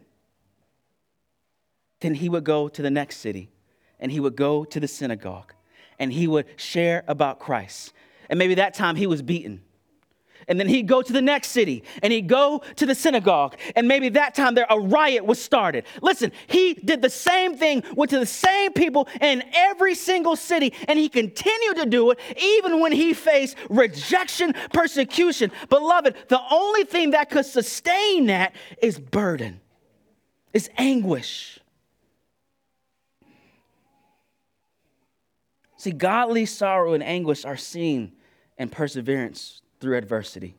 Then 2.01 2.15
he 2.15 2.29
would 2.29 2.43
go 2.43 2.69
to 2.69 2.83
the 2.83 2.91
next 2.91 3.19
city 3.19 3.51
and 4.01 4.11
he 4.11 4.19
would 4.19 4.35
go 4.35 4.65
to 4.65 4.81
the 4.81 4.89
synagogue 4.89 5.55
and 6.01 6.13
he 6.13 6.27
would 6.27 6.47
share 6.57 7.05
about 7.07 7.39
Christ. 7.39 7.93
And 8.29 8.39
maybe 8.39 8.57
that 8.57 8.75
time 8.75 8.97
he 8.97 9.07
was 9.07 9.23
beaten. 9.23 9.63
And 10.49 10.59
then 10.59 10.69
he'd 10.69 10.89
go 10.89 11.03
to 11.03 11.13
the 11.13 11.23
next 11.23 11.49
city 11.49 11.85
and 12.03 12.13
he'd 12.13 12.29
go 12.29 12.63
to 12.77 12.87
the 12.87 12.95
synagogue. 12.95 13.57
And 13.77 13.89
maybe 13.89 14.09
that 14.11 14.35
time 14.35 14.55
there 14.55 14.67
a 14.69 14.79
riot 14.79 15.25
was 15.25 15.41
started. 15.41 15.85
Listen, 16.01 16.33
he 16.47 16.75
did 16.75 17.03
the 17.03 17.11
same 17.11 17.57
thing, 17.57 17.83
went 17.95 18.11
to 18.11 18.19
the 18.19 18.27
same 18.27 18.73
people 18.73 19.09
in 19.21 19.43
every 19.55 19.95
single 19.95 20.37
city, 20.37 20.73
and 20.89 20.99
he 20.99 21.09
continued 21.09 21.77
to 21.77 21.87
do 21.87 22.11
it 22.11 22.19
even 22.37 22.81
when 22.81 22.93
he 22.93 23.15
faced 23.15 23.57
rejection, 23.71 24.55
persecution. 24.73 25.51
Beloved, 25.69 26.17
the 26.29 26.41
only 26.51 26.85
thing 26.85 27.11
that 27.11 27.31
could 27.31 27.47
sustain 27.47 28.27
that 28.27 28.55
is 28.81 28.99
burden, 28.99 29.61
is 30.53 30.69
anguish. 30.77 31.59
See, 35.77 35.91
godly 35.91 36.47
sorrow 36.47 36.95
and 36.95 37.03
anguish 37.03 37.45
are 37.45 37.57
seen 37.57 38.13
in 38.57 38.69
perseverance 38.69 39.62
through 39.83 39.99
adversity. 39.99 40.55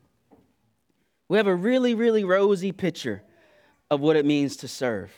We 1.30 1.38
have 1.38 1.48
a 1.48 1.56
really, 1.56 1.96
really 1.96 2.24
rosy 2.24 2.72
picture 2.72 3.24
of 3.90 4.02
what 4.02 4.16
it 4.16 4.26
means 4.26 4.58
to 4.58 4.68
serve, 4.68 5.12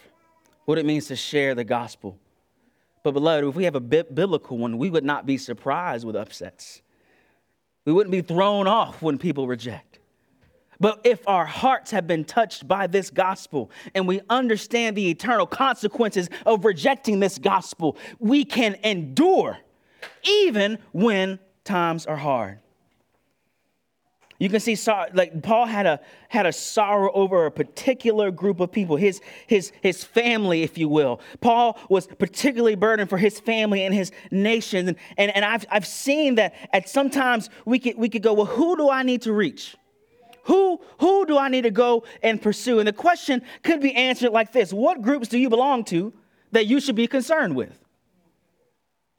what 0.64 0.78
it 0.78 0.86
means 0.86 1.08
to 1.08 1.16
share 1.16 1.56
the 1.56 1.64
gospel. 1.66 2.18
But, 3.04 3.12
beloved, 3.12 3.44
if 3.50 3.56
we 3.56 3.66
have 3.66 3.76
a 3.76 3.82
biblical 3.82 4.58
one, 4.58 4.78
we 4.78 4.90
would 4.90 5.04
not 5.04 5.26
be 5.26 5.38
surprised 5.38 6.06
with 6.06 6.16
upsets. 6.16 6.82
We 7.84 7.94
wouldn't 7.94 8.12
be 8.12 8.22
thrown 8.22 8.68
off 8.68 9.02
when 9.02 9.18
people 9.18 9.48
reject. 9.48 10.00
But 10.80 11.02
if 11.04 11.28
our 11.28 11.46
hearts 11.46 11.92
have 11.92 12.06
been 12.06 12.26
touched 12.26 12.68
by 12.68 12.88
this 12.88 13.10
gospel 13.10 13.72
and 13.94 14.08
we 14.08 14.22
understand 14.30 14.96
the 14.96 15.10
eternal 15.10 15.48
consequences 15.48 16.30
of 16.46 16.66
rejecting 16.66 17.20
this 17.20 17.38
gospel, 17.38 17.98
we 18.20 18.46
can 18.46 18.76
endure 18.84 19.58
even 20.24 20.80
when 20.92 21.40
times 21.64 22.06
are 22.06 22.18
hard. 22.18 22.60
You 24.38 24.50
can 24.50 24.60
see, 24.60 24.78
like 25.14 25.42
Paul 25.44 25.66
had 25.66 25.86
a 25.86 26.02
had 26.28 26.46
a 26.46 26.52
sorrow 26.52 27.12
over 27.14 27.46
a 27.46 27.52
particular 27.52 28.32
group 28.32 28.60
of 28.60 28.72
people, 28.72 28.98
his 28.98 29.22
his 29.48 29.72
his 29.82 30.04
family, 30.04 30.64
if 30.64 30.78
you 30.78 30.90
will. 30.90 31.22
Paul 31.40 31.80
was 31.90 32.08
particularly 32.08 32.76
burdened 32.76 33.10
for 33.10 33.18
his 33.18 33.40
family 33.40 33.84
and 33.84 33.94
his 33.94 34.12
nation, 34.32 34.90
and 34.90 34.98
and, 35.18 35.34
and 35.36 35.46
I've 35.46 35.66
I've 35.72 35.88
seen 35.88 36.36
that 36.36 36.54
at 36.74 36.90
sometimes 36.90 37.50
we 37.66 37.80
could 37.80 37.98
we 37.98 38.10
could 38.10 38.24
go, 38.24 38.34
well, 38.34 38.46
who 38.46 38.76
do 38.76 38.90
I 38.90 39.04
need 39.04 39.22
to 39.22 39.32
reach? 39.32 39.78
Who 40.44 40.82
who 41.00 41.26
do 41.26 41.38
I 41.38 41.48
need 41.48 41.64
to 41.64 41.72
go 41.72 42.04
and 42.22 42.42
pursue? 42.42 42.80
And 42.80 42.88
the 42.88 42.94
question 42.94 43.42
could 43.64 43.80
be 43.80 43.94
answered 43.96 44.32
like 44.32 44.52
this: 44.52 44.74
What 44.74 45.02
groups 45.02 45.30
do 45.30 45.38
you 45.38 45.50
belong 45.50 45.86
to 45.86 46.12
that 46.52 46.68
you 46.68 46.82
should 46.82 46.96
be 46.96 47.08
concerned 47.08 47.56
with? 47.56 47.80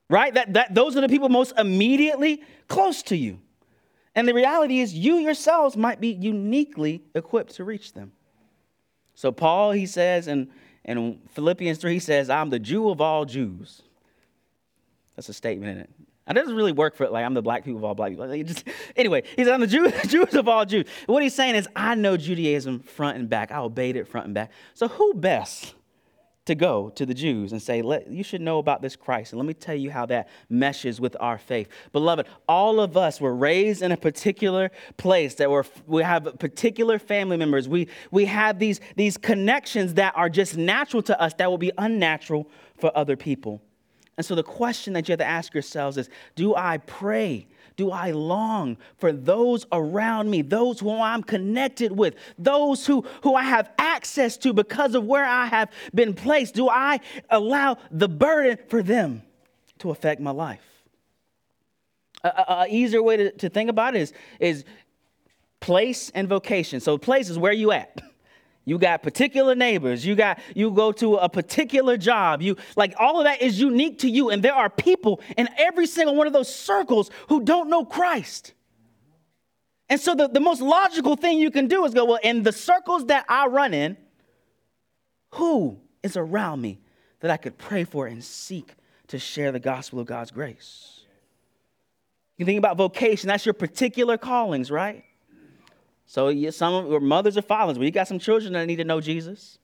right? 0.09 0.33
That, 0.35 0.55
that, 0.55 0.75
those 0.75 0.97
are 0.97 1.01
the 1.01 1.09
people 1.09 1.29
most 1.29 1.53
immediately 1.59 2.43
close 2.69 3.03
to 3.05 3.17
you. 3.17 3.41
And 4.17 4.27
the 4.27 4.35
reality 4.35 4.81
is, 4.81 4.95
you 4.95 5.17
yourselves 5.17 5.77
might 5.77 6.01
be 6.01 6.09
uniquely 6.09 7.05
equipped 7.15 7.55
to 7.57 7.65
reach 7.65 7.93
them. 7.93 8.13
So, 9.15 9.31
Paul, 9.31 9.73
he 9.73 9.87
says, 9.87 10.27
in, 10.27 10.49
in 10.85 11.21
Philippians 11.29 11.79
3, 11.79 11.93
he 11.93 11.99
says, 12.01 12.31
I'm 12.31 12.51
the 12.51 12.59
Jew 12.59 12.89
of 12.89 13.01
all 13.01 13.27
Jews. 13.27 13.83
That's 15.15 15.29
a 15.29 15.35
statement 15.35 15.73
in 15.73 15.79
it. 15.83 15.91
It 16.29 16.35
doesn't 16.35 16.57
really 16.57 16.73
work 16.73 16.97
for 16.97 17.05
it. 17.05 17.13
Like 17.13 17.25
I'm 17.25 17.35
the 17.35 17.43
black 17.43 17.65
people 17.65 17.79
of 17.79 17.85
all 17.85 17.95
black 17.95 18.11
people. 18.11 18.27
Just, 18.43 18.65
anyway, 18.97 19.23
he 19.37 19.45
said 19.45 19.55
I'm 19.55 19.61
the 19.61 19.67
Jew, 19.67 19.91
Jews 20.07 20.35
of 20.35 20.49
all 20.49 20.65
Jews. 20.65 20.87
What 21.07 21.23
he's 21.23 21.35
saying 21.35 21.55
is, 21.55 21.69
I 21.77 21.95
know 21.95 22.17
Judaism 22.17 22.81
front 22.81 23.19
and 23.19 23.29
back. 23.29 23.53
I 23.53 23.59
obeyed 23.59 23.97
it 23.97 24.09
front 24.09 24.27
and 24.27 24.35
back. 24.35 24.51
So 24.75 24.89
who 24.89 25.15
best 25.15 25.75
to 26.47 26.55
go 26.55 26.91
to 26.91 27.05
the 27.05 27.15
Jews 27.15 27.53
and 27.53 27.61
say, 27.61 27.83
You 28.09 28.23
should 28.23 28.41
know 28.41 28.59
about 28.59 28.81
this 28.81 28.97
Christ. 28.97 29.33
And 29.33 29.39
let 29.39 29.47
me 29.47 29.55
tell 29.55 29.75
you 29.75 29.91
how 29.91 30.07
that 30.07 30.29
meshes 30.49 31.01
with 31.01 31.17
our 31.21 31.39
faith. 31.39 31.69
Beloved, 31.93 32.27
all 32.49 32.81
of 32.81 32.97
us 32.97 33.21
were 33.21 33.35
raised 33.35 33.83
in 33.83 33.93
a 33.93 33.97
particular 33.97 34.71
place 34.97 35.35
that 35.35 35.51
we're, 35.51 35.65
we 35.87 36.03
have 36.03 36.39
particular 36.39 36.99
family 36.99 37.37
members. 37.37 37.69
We, 37.69 37.89
we 38.11 38.25
have 38.27 38.59
these, 38.59 38.81
these 38.95 39.17
connections 39.17 39.95
that 39.95 40.15
are 40.17 40.29
just 40.29 40.57
natural 40.57 41.03
to 41.05 41.21
us 41.21 41.35
that 41.35 41.51
will 41.51 41.59
be 41.59 41.73
unnatural 41.79 42.49
for 42.79 42.97
other 42.97 43.17
people. 43.17 43.61
And 44.17 44.25
so 44.25 44.35
the 44.35 44.43
question 44.43 44.95
that 44.95 45.09
you 45.09 45.13
have 45.13 45.19
to 45.19 45.27
ask 45.27 45.53
yourselves 45.53 45.99
is 45.99 46.09
Do 46.35 46.55
I 46.55 46.79
pray? 46.79 47.49
Do 47.77 47.91
I 47.91 48.11
long 48.11 48.79
for 48.99 49.13
those 49.13 49.67
around 49.71 50.31
me, 50.31 50.43
those 50.43 50.81
who 50.81 50.99
I'm 50.99 51.23
connected 51.23 51.93
with, 51.93 52.15
those 52.39 52.87
who, 52.87 53.05
who 53.23 53.35
I 53.35 53.43
have 53.43 53.71
access 53.79 54.37
to 54.39 54.53
because 54.53 54.95
of 54.95 55.05
where 55.05 55.25
I 55.25 55.47
have 55.47 55.71
been 55.95 56.15
placed? 56.15 56.55
Do 56.55 56.69
I 56.69 57.01
allow 57.29 57.77
the 57.91 58.09
burden 58.09 58.59
for 58.69 58.83
them 58.83 59.23
to 59.79 59.91
affect 59.91 60.21
my 60.21 60.31
life? 60.31 60.63
A, 62.25 62.67
easier 62.69 63.03
way 63.03 63.17
to, 63.19 63.31
to 63.33 63.49
think 63.49 63.71
about 63.71 63.95
it 63.95 64.01
is, 64.01 64.13
is 64.41 64.65
place 65.61 66.11
and 66.15 66.27
vocation. 66.29 66.81
So, 66.81 66.99
place 66.99 67.29
is 67.29 67.39
where 67.39 67.53
you 67.53 67.73
at. 67.73 68.01
You 68.69 68.79
got 68.79 69.05
particular 69.05 69.55
neighbors. 69.55 70.05
You 70.05 70.17
got 70.17 70.41
you 70.55 70.73
go 70.73 70.91
to 70.93 71.15
a 71.15 71.29
particular 71.29 71.97
job. 71.97 72.43
You 72.43 72.57
like 72.75 72.95
all 72.99 73.19
of 73.19 73.25
that 73.25 73.41
is 73.41 73.61
unique 73.61 74.01
to 74.01 74.11
you 74.11 74.31
and 74.31 74.43
there 74.43 74.55
are 74.55 74.69
people 74.69 75.21
in 75.37 75.49
every 75.57 75.87
single 75.87 76.17
one 76.17 76.27
of 76.27 76.33
those 76.33 76.53
circles 76.53 77.11
who 77.29 77.43
don't 77.43 77.71
know 77.71 77.85
Christ. 77.85 78.53
And 79.89 80.01
so 80.01 80.17
the, 80.17 80.27
the 80.27 80.41
most 80.41 80.61
logical 80.61 81.15
thing 81.15 81.39
you 81.39 81.53
can 81.53 81.69
do 81.69 81.85
is 81.85 81.95
go, 81.95 82.05
well, 82.05 82.19
in 82.21 82.43
the 82.43 82.51
circles 82.51 83.07
that 83.07 83.25
I 83.29 83.47
run 83.47 83.73
in, 83.73 83.97
who 85.35 85.79
is 86.03 86.17
around 86.17 86.61
me 86.61 86.81
that 87.21 87.31
I 87.31 87.37
could 87.37 87.57
pray 87.57 87.85
for 87.85 88.09
and 88.09 88.23
seek 88.23 88.75
to 89.07 89.19
share 89.21 89.53
the 89.53 89.61
gospel 89.61 90.01
of 90.01 90.07
God's 90.07 90.33
grace? 90.33 91.03
You 92.37 92.45
think 92.45 92.59
about 92.59 92.77
vocation, 92.77 93.29
that's 93.29 93.47
your 93.47 93.55
particular 93.55 94.19
callings, 94.19 94.73
right? 94.73 95.05
So 96.07 96.29
you, 96.29 96.51
some 96.53 96.93
of 96.93 97.03
mothers 97.03 97.37
or 97.37 97.43
fathers, 97.43 97.79
Well, 97.79 97.85
you 97.85 97.91
got 97.91 98.09
some 98.09 98.19
children 98.19 98.53
that 98.55 98.67
need 98.67 98.77
to 98.77 98.85
know 98.85 99.01
Jesus. 99.01 99.59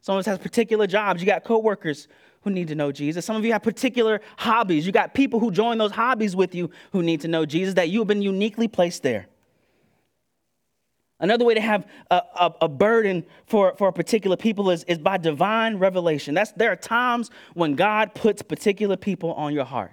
Some 0.00 0.16
of 0.16 0.20
us 0.20 0.26
has 0.26 0.38
particular 0.38 0.86
jobs. 0.86 1.20
You 1.20 1.26
got 1.26 1.44
coworkers 1.44 2.06
who 2.42 2.50
need 2.50 2.68
to 2.68 2.76
know 2.76 2.92
Jesus. 2.92 3.26
Some 3.26 3.36
of 3.36 3.44
you 3.44 3.52
have 3.52 3.62
particular 3.62 4.20
hobbies. 4.36 4.86
You 4.86 4.92
got 4.92 5.12
people 5.12 5.40
who 5.40 5.50
join 5.50 5.76
those 5.76 5.90
hobbies 5.90 6.36
with 6.36 6.54
you 6.54 6.70
who 6.92 7.02
need 7.02 7.20
to 7.22 7.28
know 7.28 7.44
Jesus, 7.44 7.74
that 7.74 7.88
you 7.88 7.98
have 7.98 8.08
been 8.08 8.22
uniquely 8.22 8.68
placed 8.68 9.02
there. 9.02 9.26
Another 11.20 11.44
way 11.44 11.54
to 11.54 11.60
have 11.60 11.84
a, 12.12 12.22
a, 12.36 12.54
a, 12.62 12.68
burden 12.68 13.26
for, 13.46 13.74
for 13.76 13.88
a 13.88 13.92
particular 13.92 14.36
people 14.36 14.70
is, 14.70 14.84
is 14.84 14.98
by 14.98 15.16
divine 15.16 15.76
revelation. 15.78 16.32
That's, 16.32 16.52
there 16.52 16.70
are 16.70 16.76
times 16.76 17.30
when 17.54 17.74
God 17.74 18.14
puts 18.14 18.40
particular 18.40 18.96
people 18.96 19.32
on 19.34 19.52
your 19.52 19.64
heart. 19.64 19.92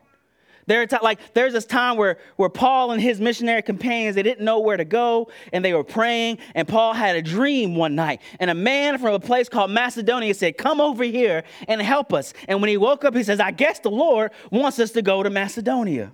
There 0.68 0.82
are 0.82 0.88
t- 0.88 0.98
like 1.02 1.34
there's 1.34 1.54
this 1.54 1.66
time 1.66 1.98
where, 1.98 2.18
where 2.38 2.50
Paul 2.50 2.92
and 2.92 3.02
his 3.02 3.20
missionary 3.20 3.62
companions 3.62 4.16
they 4.16 4.24
didn't 4.24 4.44
know 4.44 4.60
where 4.60 4.78
to 4.78 4.86
go 4.86 5.30
and 5.54 5.64
they 5.64 5.74
were 5.74 5.84
praying 5.84 6.40
and 6.56 6.68
Paul 6.68 6.94
had 6.94 7.16
a 7.16 7.22
dream 7.22 7.76
one 7.76 7.96
night 7.96 8.22
and 8.40 8.50
a 8.50 8.56
man 8.56 8.98
from 8.98 9.14
a 9.14 9.20
place 9.20 9.48
called 9.48 9.70
Macedonia 9.72 10.34
said 10.34 10.58
come 10.58 10.82
over 10.82 11.04
here 11.04 11.44
and 11.68 11.82
help 11.82 12.14
us 12.14 12.34
and 12.48 12.62
when 12.62 12.70
he 12.70 12.78
woke 12.78 13.06
up 13.06 13.16
he 13.16 13.24
says 13.24 13.40
I 13.40 13.52
guess 13.52 13.80
the 13.80 13.92
Lord 13.92 14.32
wants 14.52 14.80
us 14.80 14.92
to 14.92 15.02
go 15.02 15.22
to 15.22 15.30
Macedonia. 15.30 16.12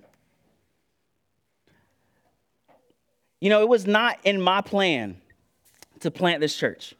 You 3.39 3.49
know 3.49 3.61
it 3.61 3.69
was 3.69 3.87
not 3.87 4.19
in 4.23 4.41
my 4.41 4.61
plan 4.61 5.21
to 6.01 6.11
plant 6.11 6.41
this 6.41 6.55
church. 6.55 6.93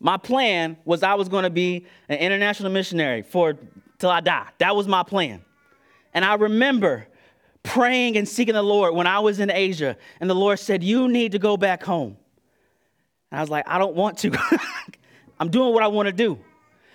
My 0.00 0.16
plan 0.16 0.76
was 0.84 1.02
I 1.02 1.14
was 1.14 1.28
going 1.28 1.44
to 1.44 1.50
be 1.50 1.86
an 2.08 2.18
international 2.18 2.70
missionary 2.72 3.22
for 3.22 3.56
till 3.98 4.10
I 4.10 4.20
die. 4.20 4.48
That 4.58 4.74
was 4.74 4.86
my 4.88 5.02
plan. 5.02 5.42
And 6.16 6.24
I 6.24 6.34
remember 6.36 7.06
praying 7.62 8.16
and 8.16 8.26
seeking 8.26 8.54
the 8.54 8.62
Lord 8.62 8.94
when 8.94 9.06
I 9.06 9.18
was 9.18 9.38
in 9.38 9.50
Asia, 9.50 9.98
and 10.18 10.30
the 10.30 10.34
Lord 10.34 10.58
said, 10.58 10.82
You 10.82 11.08
need 11.08 11.32
to 11.32 11.38
go 11.38 11.58
back 11.58 11.82
home. 11.82 12.16
And 13.30 13.38
I 13.38 13.42
was 13.42 13.50
like, 13.50 13.68
I 13.68 13.76
don't 13.76 13.94
want 13.94 14.16
to. 14.20 14.32
I'm 15.38 15.50
doing 15.50 15.74
what 15.74 15.82
I 15.82 15.88
want 15.88 16.06
to 16.06 16.14
do. 16.14 16.38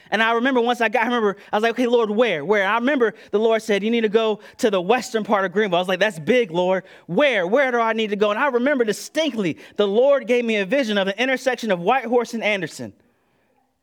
And 0.09 0.23
I 0.23 0.33
remember 0.33 0.59
once 0.59 0.81
I 0.81 0.89
got, 0.89 1.03
I 1.03 1.05
remember, 1.05 1.37
I 1.53 1.55
was 1.55 1.61
like, 1.61 1.73
okay, 1.73 1.85
Lord, 1.85 2.09
where? 2.09 2.43
Where? 2.43 2.67
I 2.67 2.75
remember 2.75 3.13
the 3.29 3.37
Lord 3.37 3.61
said, 3.61 3.83
you 3.83 3.91
need 3.91 4.01
to 4.01 4.09
go 4.09 4.39
to 4.57 4.71
the 4.71 4.81
western 4.81 5.23
part 5.23 5.45
of 5.45 5.51
Greenville. 5.53 5.77
I 5.77 5.81
was 5.81 5.87
like, 5.87 5.99
that's 5.99 6.19
big, 6.19 6.49
Lord. 6.49 6.83
Where? 7.05 7.45
Where 7.45 7.71
do 7.71 7.79
I 7.79 7.93
need 7.93 8.09
to 8.09 8.15
go? 8.15 8.31
And 8.31 8.39
I 8.39 8.47
remember 8.47 8.83
distinctly, 8.83 9.57
the 9.77 9.87
Lord 9.87 10.25
gave 10.25 10.43
me 10.43 10.57
a 10.57 10.65
vision 10.65 10.97
of 10.97 11.05
the 11.05 11.21
intersection 11.21 11.71
of 11.71 11.79
Whitehorse 11.79 12.33
and 12.33 12.43
Anderson. 12.43 12.91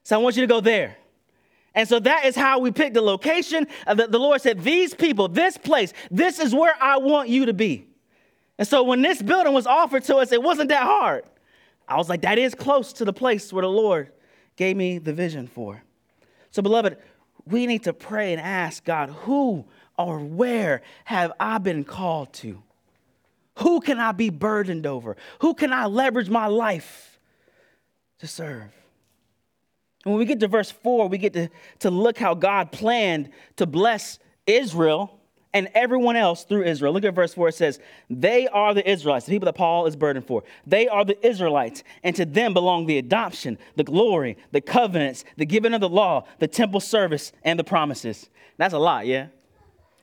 So 0.03 0.19
I 0.19 0.23
want 0.23 0.37
you 0.37 0.43
to 0.43 0.49
go 0.49 0.61
there. 0.61 0.97
And 1.79 1.89
so 1.89 2.01
that 2.01 2.25
is 2.25 2.35
how 2.35 2.59
we 2.59 2.73
picked 2.73 2.95
the 2.95 3.01
location. 3.01 3.69
Uh, 3.87 3.95
the, 3.95 4.09
the 4.09 4.19
Lord 4.19 4.43
said, 4.43 4.65
These 4.65 4.95
people, 4.95 5.29
this 5.29 5.57
place, 5.57 5.93
this 6.11 6.41
is 6.41 6.53
where 6.53 6.75
I 6.81 6.99
want 6.99 7.29
you 7.29 7.47
to 7.47 7.53
be. 7.53 7.87
And 8.59 8.67
so 8.67 8.83
when 8.83 9.01
this 9.01 9.23
building 9.23 9.53
was 9.53 9.65
offered 9.65 10.03
to 10.05 10.17
us, 10.17 10.33
it 10.33 10.43
wasn't 10.43 10.71
that 10.71 10.83
hard. 10.83 11.23
I 11.87 11.97
was 11.97 12.09
like, 12.09 12.23
That 12.23 12.37
is 12.37 12.53
close 12.53 12.93
to 12.95 13.05
the 13.05 13.13
place 13.13 13.53
where 13.53 13.63
the 13.63 13.71
Lord 13.71 14.11
gave 14.57 14.77
me 14.77 14.99
the 14.99 15.13
vision 15.13 15.47
for. 15.47 15.81
So, 16.51 16.63
beloved, 16.63 16.97
we 17.47 17.65
need 17.69 17.85
to 17.85 17.93
pray 17.93 18.33
and 18.33 18.41
ask 18.41 18.85
God, 18.85 19.11
Who 19.11 19.65
or 19.97 20.19
where 20.19 20.83
have 21.05 21.31
I 21.39 21.59
been 21.59 21.85
called 21.85 22.33
to? 22.33 22.61
Who 23.59 23.79
can 23.79 24.01
I 24.01 24.11
be 24.11 24.31
burdened 24.31 24.85
over? 24.85 25.17
Who 25.43 25.55
can 25.55 25.73
I 25.73 25.87
leverage 25.87 26.29
my 26.29 26.49
life 26.49 27.21
to 28.19 28.27
serve? 28.27 28.73
When 30.05 30.17
we 30.17 30.25
get 30.25 30.41
to 30.41 30.49
verse 30.49 30.71
4, 30.71 31.09
we 31.09 31.19
get 31.19 31.33
to, 31.35 31.49
to 31.81 31.91
look 31.91 32.19
how 32.19 32.35
God 32.35 32.73
planned 32.73 33.31
to 33.57 33.67
bless 33.67 34.19
Israel 34.47 35.19
and 35.55 35.69
everyone 35.75 36.17
else 36.17 36.45
through 36.45 36.65
Israel. 36.65 36.93
Look 36.93 37.05
at 37.05 37.15
verse 37.15 37.35
4. 37.35 37.49
It 37.49 37.55
says, 37.55 37.81
They 38.11 38.47
are 38.49 38.75
the 38.75 38.89
Israelites, 38.89 39.27
the 39.27 39.33
people 39.33 39.47
that 39.47 39.55
Paul 39.55 39.87
is 39.87 39.97
burdened 39.97 40.27
for. 40.27 40.45
They 40.67 40.89
are 40.89 41.05
the 41.05 41.27
Israelites, 41.27 41.83
and 42.03 42.15
to 42.17 42.25
them 42.25 42.55
belong 42.55 42.87
the 42.87 42.99
adoption, 42.99 43.59
the 43.77 43.85
glory, 43.85 44.37
the 44.53 44.61
covenants, 44.61 45.25
the 45.37 45.47
giving 45.47 45.75
of 45.75 45.81
the 45.81 45.89
law, 45.89 46.27
the 46.39 46.49
temple 46.49 46.81
service, 46.81 47.33
and 47.43 47.59
the 47.59 47.65
promises. 47.65 48.29
That's 48.57 48.75
a 48.75 48.79
lot, 48.79 49.07
yeah? 49.07 49.29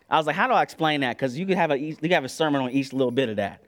I 0.09 0.17
was 0.17 0.27
like, 0.27 0.35
how 0.35 0.47
do 0.47 0.53
I 0.53 0.61
explain 0.61 1.01
that? 1.01 1.17
Because 1.17 1.37
you 1.37 1.45
could 1.45 1.57
have 1.57 1.71
a 1.71 1.79
you 1.79 1.95
could 1.95 2.11
have 2.11 2.25
a 2.25 2.29
sermon 2.29 2.61
on 2.61 2.71
each 2.71 2.93
little 2.93 3.11
bit 3.11 3.29
of 3.29 3.37
that. 3.37 3.64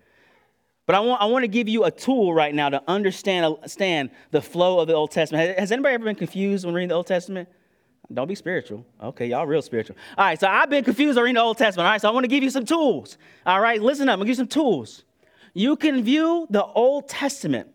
But 0.88 0.96
I 0.96 1.02
want, 1.02 1.22
I 1.22 1.26
want 1.26 1.44
to 1.44 1.50
give 1.50 1.68
you 1.68 1.84
a 1.84 1.92
tool 1.92 2.34
right 2.34 2.56
now 2.56 2.70
to 2.70 2.82
understand, 2.88 3.46
understand 3.46 4.10
the 4.32 4.42
flow 4.42 4.80
of 4.80 4.88
the 4.88 4.94
Old 4.94 5.12
Testament. 5.12 5.50
Has, 5.50 5.60
has 5.60 5.72
anybody 5.74 5.94
ever 5.94 6.06
been 6.06 6.16
confused 6.16 6.66
when 6.66 6.74
reading 6.74 6.90
the 6.90 6.96
Old 6.96 7.08
Testament? 7.08 7.50
Don't 8.12 8.28
be 8.28 8.36
spiritual. 8.36 8.86
Okay, 9.04 9.28
y'all 9.28 9.46
real 9.46 9.62
spiritual. 9.62 9.98
All 10.18 10.26
right, 10.26 10.40
so 10.40 10.48
I've 10.48 10.70
been 10.70 10.86
confused 10.86 11.20
reading 11.20 11.36
the 11.36 11.42
Old 11.42 11.58
Testament. 11.58 11.86
All 11.86 11.92
right, 11.92 12.00
so 12.00 12.08
I 12.08 12.14
want 12.14 12.24
to 12.24 12.30
give 12.30 12.42
you 12.42 12.50
some 12.50 12.64
tools. 12.66 13.18
All 13.46 13.60
right, 13.60 13.82
listen 13.82 14.08
up. 14.08 14.14
I'm 14.14 14.20
going 14.20 14.28
to 14.28 14.32
give 14.32 14.38
you 14.40 14.44
some 14.44 14.48
tools. 14.48 15.04
You 15.54 15.76
can 15.76 16.04
view 16.04 16.48
the 16.50 16.64
Old 16.64 17.10
Testament 17.10 17.68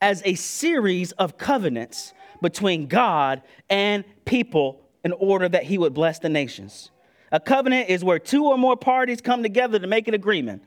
as 0.00 0.22
a 0.24 0.36
series 0.36 1.10
of 1.12 1.36
covenants 1.36 2.14
between 2.40 2.86
God 2.86 3.42
and 3.70 4.04
people 4.24 4.82
in 5.04 5.12
order 5.12 5.48
that 5.48 5.64
he 5.64 5.78
would 5.78 5.94
bless 5.94 6.20
the 6.20 6.28
nations. 6.28 6.92
A 7.32 7.40
covenant 7.40 7.88
is 7.88 8.04
where 8.04 8.20
two 8.20 8.44
or 8.44 8.56
more 8.56 8.76
parties 8.76 9.20
come 9.20 9.42
together 9.42 9.80
to 9.80 9.86
make 9.88 10.06
an 10.06 10.14
agreement. 10.14 10.62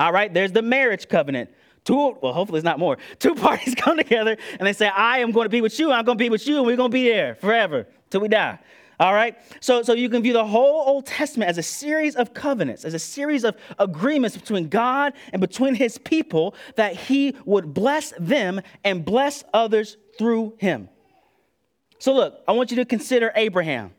All 0.00 0.12
right, 0.12 0.32
there's 0.32 0.50
the 0.50 0.62
marriage 0.62 1.08
covenant. 1.08 1.50
Two, 1.84 2.16
well, 2.22 2.32
hopefully 2.32 2.58
it's 2.58 2.64
not 2.64 2.78
more. 2.78 2.96
Two 3.18 3.34
parties 3.46 3.74
come 3.74 3.98
together 3.98 4.36
and 4.58 4.66
they 4.66 4.72
say, 4.72 4.88
I 4.88 5.18
am 5.18 5.30
going 5.30 5.44
to 5.44 5.50
be 5.50 5.60
with 5.60 5.78
you, 5.78 5.92
I'm 5.92 6.06
going 6.06 6.16
to 6.16 6.24
be 6.24 6.30
with 6.30 6.48
you, 6.48 6.56
and 6.56 6.66
we're 6.66 6.76
going 6.76 6.90
to 6.90 6.94
be 6.94 7.04
there 7.04 7.34
forever 7.34 7.86
till 8.08 8.22
we 8.22 8.28
die. 8.28 8.58
All 8.98 9.12
right? 9.12 9.36
So, 9.60 9.82
so 9.82 9.92
you 9.92 10.08
can 10.08 10.22
view 10.22 10.32
the 10.32 10.44
whole 10.44 10.88
Old 10.88 11.06
Testament 11.06 11.50
as 11.50 11.58
a 11.58 11.62
series 11.62 12.16
of 12.16 12.32
covenants, 12.32 12.84
as 12.84 12.94
a 12.94 12.98
series 12.98 13.44
of 13.44 13.56
agreements 13.78 14.36
between 14.36 14.68
God 14.68 15.12
and 15.32 15.40
between 15.40 15.74
his 15.74 15.98
people 15.98 16.54
that 16.76 16.96
he 16.96 17.36
would 17.44 17.74
bless 17.74 18.14
them 18.18 18.62
and 18.84 19.04
bless 19.04 19.44
others 19.52 19.98
through 20.18 20.54
him. 20.58 20.88
So, 21.98 22.14
look, 22.14 22.42
I 22.48 22.52
want 22.52 22.70
you 22.70 22.76
to 22.76 22.86
consider 22.86 23.32
Abraham. 23.36 23.92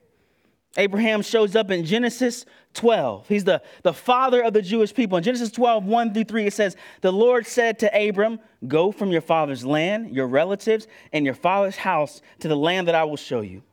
Abraham 0.77 1.21
shows 1.21 1.55
up 1.55 1.69
in 1.69 1.83
Genesis 1.83 2.45
12. 2.75 3.27
He's 3.27 3.43
the, 3.43 3.61
the 3.83 3.93
father 3.93 4.41
of 4.41 4.53
the 4.53 4.61
Jewish 4.61 4.93
people. 4.93 5.17
In 5.17 5.23
Genesis 5.23 5.51
12, 5.51 5.83
1 5.85 6.13
through 6.13 6.23
3, 6.23 6.45
it 6.47 6.53
says, 6.53 6.77
The 7.01 7.11
Lord 7.11 7.45
said 7.45 7.79
to 7.79 8.09
Abram, 8.09 8.39
Go 8.67 8.91
from 8.91 9.11
your 9.11 9.21
father's 9.21 9.65
land, 9.65 10.15
your 10.15 10.27
relatives, 10.27 10.87
and 11.11 11.25
your 11.25 11.33
father's 11.33 11.75
house 11.75 12.21
to 12.39 12.47
the 12.47 12.55
land 12.55 12.87
that 12.87 12.95
I 12.95 13.03
will 13.03 13.17
show 13.17 13.41
you. 13.41 13.63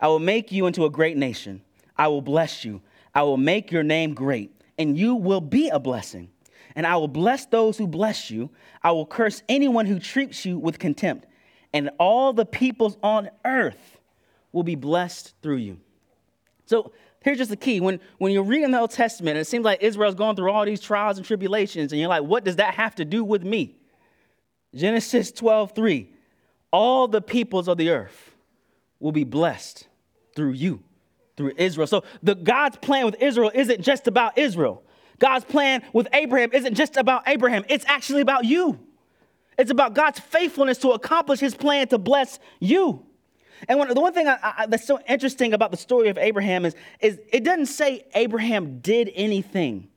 I 0.00 0.08
will 0.08 0.18
make 0.18 0.52
you 0.52 0.66
into 0.66 0.84
a 0.84 0.90
great 0.90 1.16
nation. 1.16 1.62
I 1.96 2.08
will 2.08 2.20
bless 2.20 2.64
you. 2.64 2.82
I 3.14 3.22
will 3.22 3.38
make 3.38 3.72
your 3.72 3.82
name 3.82 4.12
great, 4.12 4.50
and 4.76 4.98
you 4.98 5.14
will 5.14 5.40
be 5.40 5.70
a 5.70 5.78
blessing. 5.78 6.28
And 6.76 6.86
I 6.86 6.96
will 6.96 7.08
bless 7.08 7.46
those 7.46 7.78
who 7.78 7.86
bless 7.86 8.30
you. 8.30 8.50
I 8.82 8.90
will 8.90 9.06
curse 9.06 9.42
anyone 9.48 9.86
who 9.86 9.98
treats 9.98 10.44
you 10.44 10.58
with 10.58 10.78
contempt. 10.78 11.26
And 11.72 11.90
all 11.98 12.32
the 12.32 12.44
peoples 12.44 12.98
on 13.02 13.30
earth 13.44 13.98
will 14.52 14.64
be 14.64 14.74
blessed 14.74 15.34
through 15.40 15.56
you. 15.56 15.78
So 16.66 16.92
here's 17.20 17.38
just 17.38 17.50
the 17.50 17.56
key. 17.56 17.80
When, 17.80 18.00
when 18.18 18.32
you're 18.32 18.42
reading 18.42 18.70
the 18.70 18.80
Old 18.80 18.90
Testament, 18.90 19.38
it 19.38 19.46
seems 19.46 19.64
like 19.64 19.82
Israel's 19.82 20.14
going 20.14 20.36
through 20.36 20.50
all 20.50 20.64
these 20.64 20.80
trials 20.80 21.16
and 21.16 21.26
tribulations, 21.26 21.92
and 21.92 22.00
you're 22.00 22.08
like, 22.08 22.22
what 22.22 22.44
does 22.44 22.56
that 22.56 22.74
have 22.74 22.94
to 22.96 23.04
do 23.04 23.24
with 23.24 23.42
me? 23.42 23.76
Genesis 24.74 25.30
12, 25.32 25.72
3. 25.74 26.10
All 26.72 27.06
the 27.06 27.22
peoples 27.22 27.68
of 27.68 27.78
the 27.78 27.90
earth 27.90 28.34
will 28.98 29.12
be 29.12 29.24
blessed 29.24 29.86
through 30.34 30.52
you, 30.52 30.82
through 31.36 31.52
Israel. 31.56 31.86
So 31.86 32.04
the 32.22 32.34
God's 32.34 32.76
plan 32.78 33.06
with 33.06 33.16
Israel 33.20 33.50
isn't 33.54 33.82
just 33.82 34.08
about 34.08 34.36
Israel. 34.36 34.82
God's 35.18 35.44
plan 35.44 35.82
with 35.92 36.08
Abraham 36.12 36.50
isn't 36.52 36.74
just 36.74 36.96
about 36.96 37.22
Abraham. 37.28 37.64
It's 37.68 37.84
actually 37.86 38.20
about 38.20 38.44
you. 38.44 38.80
It's 39.56 39.70
about 39.70 39.94
God's 39.94 40.18
faithfulness 40.18 40.78
to 40.78 40.90
accomplish 40.90 41.38
his 41.38 41.54
plan 41.54 41.86
to 41.88 41.98
bless 41.98 42.40
you. 42.58 43.06
And 43.68 43.78
one, 43.78 43.88
the 43.88 44.00
one 44.00 44.12
thing 44.12 44.28
I, 44.28 44.38
I, 44.42 44.66
that's 44.66 44.86
so 44.86 45.00
interesting 45.08 45.52
about 45.52 45.70
the 45.70 45.76
story 45.76 46.08
of 46.08 46.18
Abraham 46.18 46.64
is, 46.64 46.74
is 47.00 47.20
it 47.32 47.44
doesn't 47.44 47.66
say 47.66 48.04
Abraham 48.14 48.80
did 48.80 49.10
anything 49.14 49.88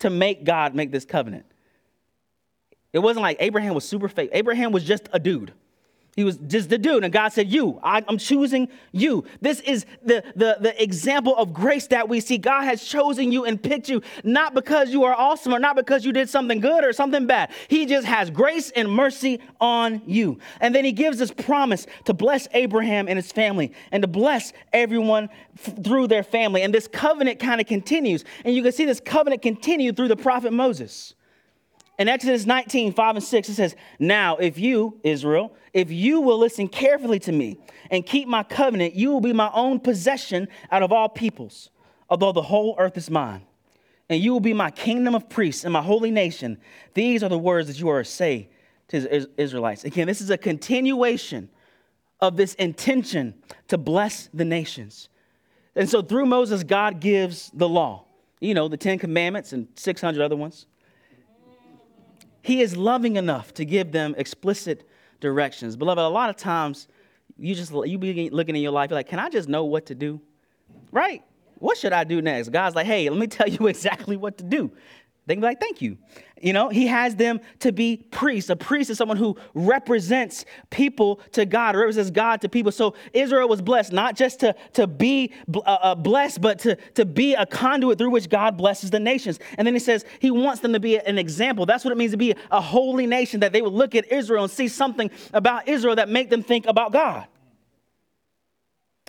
to 0.00 0.10
make 0.10 0.44
God 0.44 0.74
make 0.74 0.90
this 0.90 1.04
covenant. 1.04 1.46
It 2.92 3.00
wasn't 3.00 3.22
like 3.22 3.36
Abraham 3.40 3.74
was 3.74 3.86
super 3.86 4.08
faithful. 4.08 4.36
Abraham 4.36 4.72
was 4.72 4.84
just 4.84 5.08
a 5.12 5.18
dude. 5.18 5.52
He 6.16 6.24
was 6.24 6.38
just 6.38 6.70
the 6.70 6.78
dude. 6.78 7.04
And 7.04 7.12
God 7.12 7.28
said, 7.28 7.52
You, 7.52 7.78
I, 7.82 8.02
am 8.08 8.16
choosing 8.16 8.68
you. 8.90 9.24
This 9.42 9.60
is 9.60 9.84
the, 10.02 10.24
the, 10.34 10.56
the 10.58 10.82
example 10.82 11.36
of 11.36 11.52
grace 11.52 11.88
that 11.88 12.08
we 12.08 12.20
see. 12.20 12.38
God 12.38 12.64
has 12.64 12.82
chosen 12.82 13.30
you 13.30 13.44
and 13.44 13.62
picked 13.62 13.90
you, 13.90 14.00
not 14.24 14.54
because 14.54 14.90
you 14.90 15.04
are 15.04 15.14
awesome 15.14 15.52
or 15.52 15.58
not 15.58 15.76
because 15.76 16.06
you 16.06 16.12
did 16.12 16.30
something 16.30 16.58
good 16.58 16.84
or 16.84 16.94
something 16.94 17.26
bad. 17.26 17.52
He 17.68 17.84
just 17.84 18.06
has 18.06 18.30
grace 18.30 18.70
and 18.70 18.90
mercy 18.90 19.40
on 19.60 20.00
you. 20.06 20.38
And 20.60 20.74
then 20.74 20.86
he 20.86 20.92
gives 20.92 21.18
this 21.18 21.30
promise 21.30 21.86
to 22.06 22.14
bless 22.14 22.48
Abraham 22.52 23.08
and 23.08 23.18
his 23.18 23.30
family 23.30 23.74
and 23.92 24.02
to 24.02 24.08
bless 24.08 24.54
everyone 24.72 25.28
f- 25.58 25.84
through 25.84 26.06
their 26.06 26.22
family. 26.22 26.62
And 26.62 26.72
this 26.72 26.88
covenant 26.88 27.40
kind 27.40 27.60
of 27.60 27.66
continues. 27.66 28.24
And 28.42 28.56
you 28.56 28.62
can 28.62 28.72
see 28.72 28.86
this 28.86 29.00
covenant 29.00 29.42
continue 29.42 29.92
through 29.92 30.08
the 30.08 30.16
prophet 30.16 30.54
Moses. 30.54 31.14
In 31.98 32.08
Exodus 32.08 32.44
19, 32.44 32.92
5 32.92 33.16
and 33.16 33.24
6, 33.24 33.48
it 33.48 33.54
says, 33.54 33.74
Now, 33.98 34.36
if 34.36 34.58
you, 34.58 35.00
Israel, 35.02 35.54
if 35.72 35.90
you 35.90 36.20
will 36.20 36.38
listen 36.38 36.68
carefully 36.68 37.18
to 37.20 37.32
me 37.32 37.58
and 37.90 38.04
keep 38.04 38.28
my 38.28 38.42
covenant, 38.42 38.94
you 38.94 39.10
will 39.10 39.22
be 39.22 39.32
my 39.32 39.50
own 39.54 39.80
possession 39.80 40.48
out 40.70 40.82
of 40.82 40.92
all 40.92 41.08
peoples, 41.08 41.70
although 42.10 42.32
the 42.32 42.42
whole 42.42 42.76
earth 42.78 42.98
is 42.98 43.10
mine. 43.10 43.42
And 44.08 44.22
you 44.22 44.32
will 44.32 44.40
be 44.40 44.52
my 44.52 44.70
kingdom 44.70 45.14
of 45.14 45.28
priests 45.28 45.64
and 45.64 45.72
my 45.72 45.82
holy 45.82 46.10
nation. 46.10 46.58
These 46.94 47.22
are 47.22 47.28
the 47.28 47.38
words 47.38 47.68
that 47.68 47.80
you 47.80 47.88
are 47.88 48.02
to 48.02 48.08
say 48.08 48.50
to 48.88 49.28
Israelites. 49.40 49.84
Again, 49.84 50.06
this 50.06 50.20
is 50.20 50.30
a 50.30 50.38
continuation 50.38 51.48
of 52.20 52.36
this 52.36 52.54
intention 52.54 53.34
to 53.68 53.78
bless 53.78 54.28
the 54.32 54.44
nations. 54.44 55.08
And 55.74 55.88
so 55.88 56.02
through 56.02 56.26
Moses, 56.26 56.62
God 56.62 57.00
gives 57.00 57.50
the 57.52 57.68
law, 57.68 58.04
you 58.40 58.54
know, 58.54 58.68
the 58.68 58.76
Ten 58.76 58.98
Commandments 58.98 59.52
and 59.52 59.68
600 59.76 60.22
other 60.22 60.36
ones. 60.36 60.66
He 62.46 62.60
is 62.60 62.76
loving 62.76 63.16
enough 63.16 63.52
to 63.54 63.64
give 63.64 63.90
them 63.90 64.14
explicit 64.16 64.88
directions. 65.18 65.74
Beloved, 65.74 66.00
a 66.00 66.06
lot 66.06 66.30
of 66.30 66.36
times 66.36 66.86
you 67.36 67.56
just 67.56 67.72
you 67.72 67.98
be 67.98 68.30
looking 68.30 68.54
in 68.54 68.62
your 68.62 68.70
life, 68.70 68.88
you're 68.88 68.98
like, 68.98 69.08
can 69.08 69.18
I 69.18 69.28
just 69.28 69.48
know 69.48 69.64
what 69.64 69.86
to 69.86 69.96
do? 69.96 70.20
Right? 70.92 71.24
What 71.58 71.76
should 71.76 71.92
I 71.92 72.04
do 72.04 72.22
next? 72.22 72.50
God's 72.50 72.76
like, 72.76 72.86
hey, 72.86 73.10
let 73.10 73.18
me 73.18 73.26
tell 73.26 73.48
you 73.48 73.66
exactly 73.66 74.16
what 74.16 74.38
to 74.38 74.44
do. 74.44 74.70
They 75.26 75.34
can 75.34 75.40
be 75.40 75.46
like, 75.46 75.60
thank 75.60 75.82
you. 75.82 75.98
You 76.40 76.52
know, 76.52 76.68
he 76.68 76.86
has 76.86 77.16
them 77.16 77.40
to 77.60 77.72
be 77.72 77.96
priests. 78.10 78.48
A 78.50 78.56
priest 78.56 78.90
is 78.90 78.98
someone 78.98 79.16
who 79.16 79.36
represents 79.54 80.44
people 80.70 81.20
to 81.32 81.44
God, 81.46 81.74
or 81.74 81.80
represents 81.80 82.10
God 82.10 82.40
to 82.42 82.48
people. 82.48 82.70
So 82.70 82.94
Israel 83.12 83.48
was 83.48 83.60
blessed, 83.60 83.92
not 83.92 84.14
just 84.14 84.40
to, 84.40 84.54
to 84.74 84.86
be 84.86 85.32
uh, 85.52 85.58
uh, 85.60 85.94
blessed, 85.94 86.40
but 86.40 86.60
to, 86.60 86.76
to 86.94 87.04
be 87.04 87.34
a 87.34 87.44
conduit 87.44 87.98
through 87.98 88.10
which 88.10 88.28
God 88.28 88.56
blesses 88.56 88.90
the 88.90 89.00
nations. 89.00 89.40
And 89.58 89.66
then 89.66 89.74
he 89.74 89.80
says 89.80 90.04
he 90.20 90.30
wants 90.30 90.60
them 90.60 90.72
to 90.74 90.80
be 90.80 90.98
an 90.98 91.18
example. 91.18 91.66
That's 91.66 91.84
what 91.84 91.90
it 91.90 91.96
means 91.96 92.12
to 92.12 92.18
be 92.18 92.34
a 92.50 92.60
holy 92.60 93.06
nation, 93.06 93.40
that 93.40 93.52
they 93.52 93.62
would 93.62 93.72
look 93.72 93.94
at 93.94 94.12
Israel 94.12 94.44
and 94.44 94.52
see 94.52 94.68
something 94.68 95.10
about 95.32 95.66
Israel 95.66 95.96
that 95.96 96.08
make 96.08 96.30
them 96.30 96.42
think 96.42 96.66
about 96.66 96.92
God. 96.92 97.26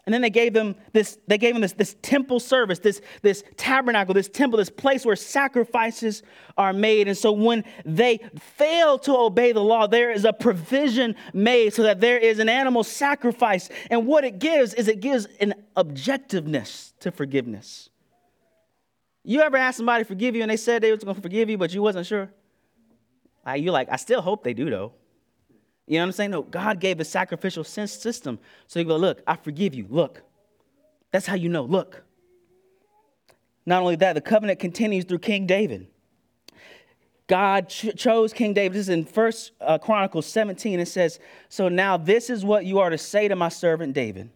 And 0.08 0.14
then 0.14 0.22
they 0.22 0.30
gave 0.30 0.54
them 0.54 0.78
this, 0.94 1.18
they 1.28 1.38
gave 1.38 1.54
them 1.54 1.62
this, 1.62 1.74
this 1.74 1.98
temple 2.02 2.40
service, 2.40 2.80
this, 2.80 3.02
this 3.24 3.44
tabernacle, 3.58 4.14
this 4.14 4.30
temple, 4.30 4.56
this 4.56 4.70
place 4.70 5.06
where 5.06 5.18
sacrifices 5.18 6.24
are 6.58 6.72
made. 6.72 7.10
And 7.10 7.18
so 7.18 7.34
when 7.34 7.66
they 7.84 8.22
fail 8.40 8.98
to 9.00 9.18
obey 9.18 9.52
the 9.52 9.60
law, 9.60 9.86
there 9.86 10.10
is 10.10 10.24
a 10.24 10.32
provision 10.32 11.14
made 11.34 11.74
so 11.74 11.84
that 11.84 12.00
there 12.00 12.18
is 12.18 12.40
an 12.40 12.48
animal 12.48 12.86
sacrifice. 12.86 13.68
And 13.92 14.08
what 14.08 14.24
it 14.24 14.40
gives 14.40 14.74
is 14.76 14.88
it 14.88 15.02
gives 15.02 15.26
an 15.42 15.54
objectiveness 15.76 16.94
to 17.02 17.12
forgiveness. 17.12 17.90
You 19.26 19.42
ever 19.42 19.58
asked 19.58 19.76
somebody 19.76 20.06
to 20.06 20.08
forgive 20.08 20.38
you 20.38 20.42
and 20.42 20.50
they 20.50 20.56
said 20.56 20.82
they 20.82 20.94
was 20.94 21.04
going 21.04 21.18
to 21.18 21.22
forgive 21.22 21.50
you, 21.50 21.58
but 21.58 21.74
you 21.74 21.82
wasn't 21.82 22.06
sure? 22.06 22.32
Like, 23.46 23.62
you're 23.62 23.74
like, 23.74 23.90
I 23.92 23.98
still 23.98 24.22
hope 24.22 24.46
they 24.46 24.54
do 24.54 24.70
though. 24.70 24.94
You 25.88 25.96
know 25.96 26.04
what 26.04 26.08
I'm 26.08 26.12
saying? 26.12 26.32
No, 26.32 26.42
God 26.44 26.80
gave 26.80 27.00
a 27.00 27.06
sacrificial 27.06 27.64
system. 27.64 28.40
So 28.68 28.80
you 28.80 28.86
go, 28.86 28.98
look, 28.98 29.22
I 29.26 29.38
forgive 29.38 29.74
you. 29.74 29.88
Look. 29.90 30.22
That's 31.12 31.26
how 31.26 31.36
you 31.36 31.48
know. 31.48 31.64
Look. 31.64 32.04
Not 33.66 33.82
only 33.82 33.96
that, 33.98 34.14
the 34.14 34.22
covenant 34.22 34.60
continues 34.60 35.06
through 35.06 35.20
King 35.20 35.48
David. 35.48 35.88
God 37.28 37.70
ch- 37.70 37.96
chose 37.96 38.34
King 38.34 38.54
David. 38.54 38.76
This 38.76 38.84
is 38.84 38.90
in 38.90 39.06
First 39.06 39.52
uh, 39.62 39.78
Chronicles 39.78 40.26
17. 40.26 40.80
It 40.80 40.88
says, 40.88 41.20
So 41.50 41.70
now 41.70 41.98
this 41.98 42.30
is 42.30 42.46
what 42.46 42.66
you 42.66 42.80
are 42.80 42.90
to 42.90 42.98
say 42.98 43.28
to 43.28 43.36
my 43.36 43.50
servant 43.50 43.94
David 43.94 44.30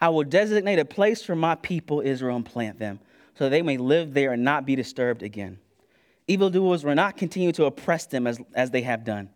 I 0.00 0.08
will 0.08 0.24
designate 0.24 0.78
a 0.78 0.84
place 0.84 1.22
for 1.22 1.36
my 1.36 1.54
people 1.54 2.00
Israel 2.00 2.36
and 2.36 2.44
plant 2.44 2.78
them, 2.78 3.00
so 3.38 3.48
they 3.48 3.62
may 3.62 3.76
live 3.76 4.12
there 4.12 4.32
and 4.32 4.44
not 4.44 4.66
be 4.66 4.76
disturbed 4.76 5.22
again. 5.22 5.58
Evildoers 6.26 6.84
will 6.84 6.94
not 6.94 7.16
continue 7.16 7.52
to 7.52 7.64
oppress 7.64 8.06
them 8.06 8.26
as, 8.26 8.40
as 8.54 8.70
they 8.70 8.82
have 8.82 9.04
done. 9.04 9.30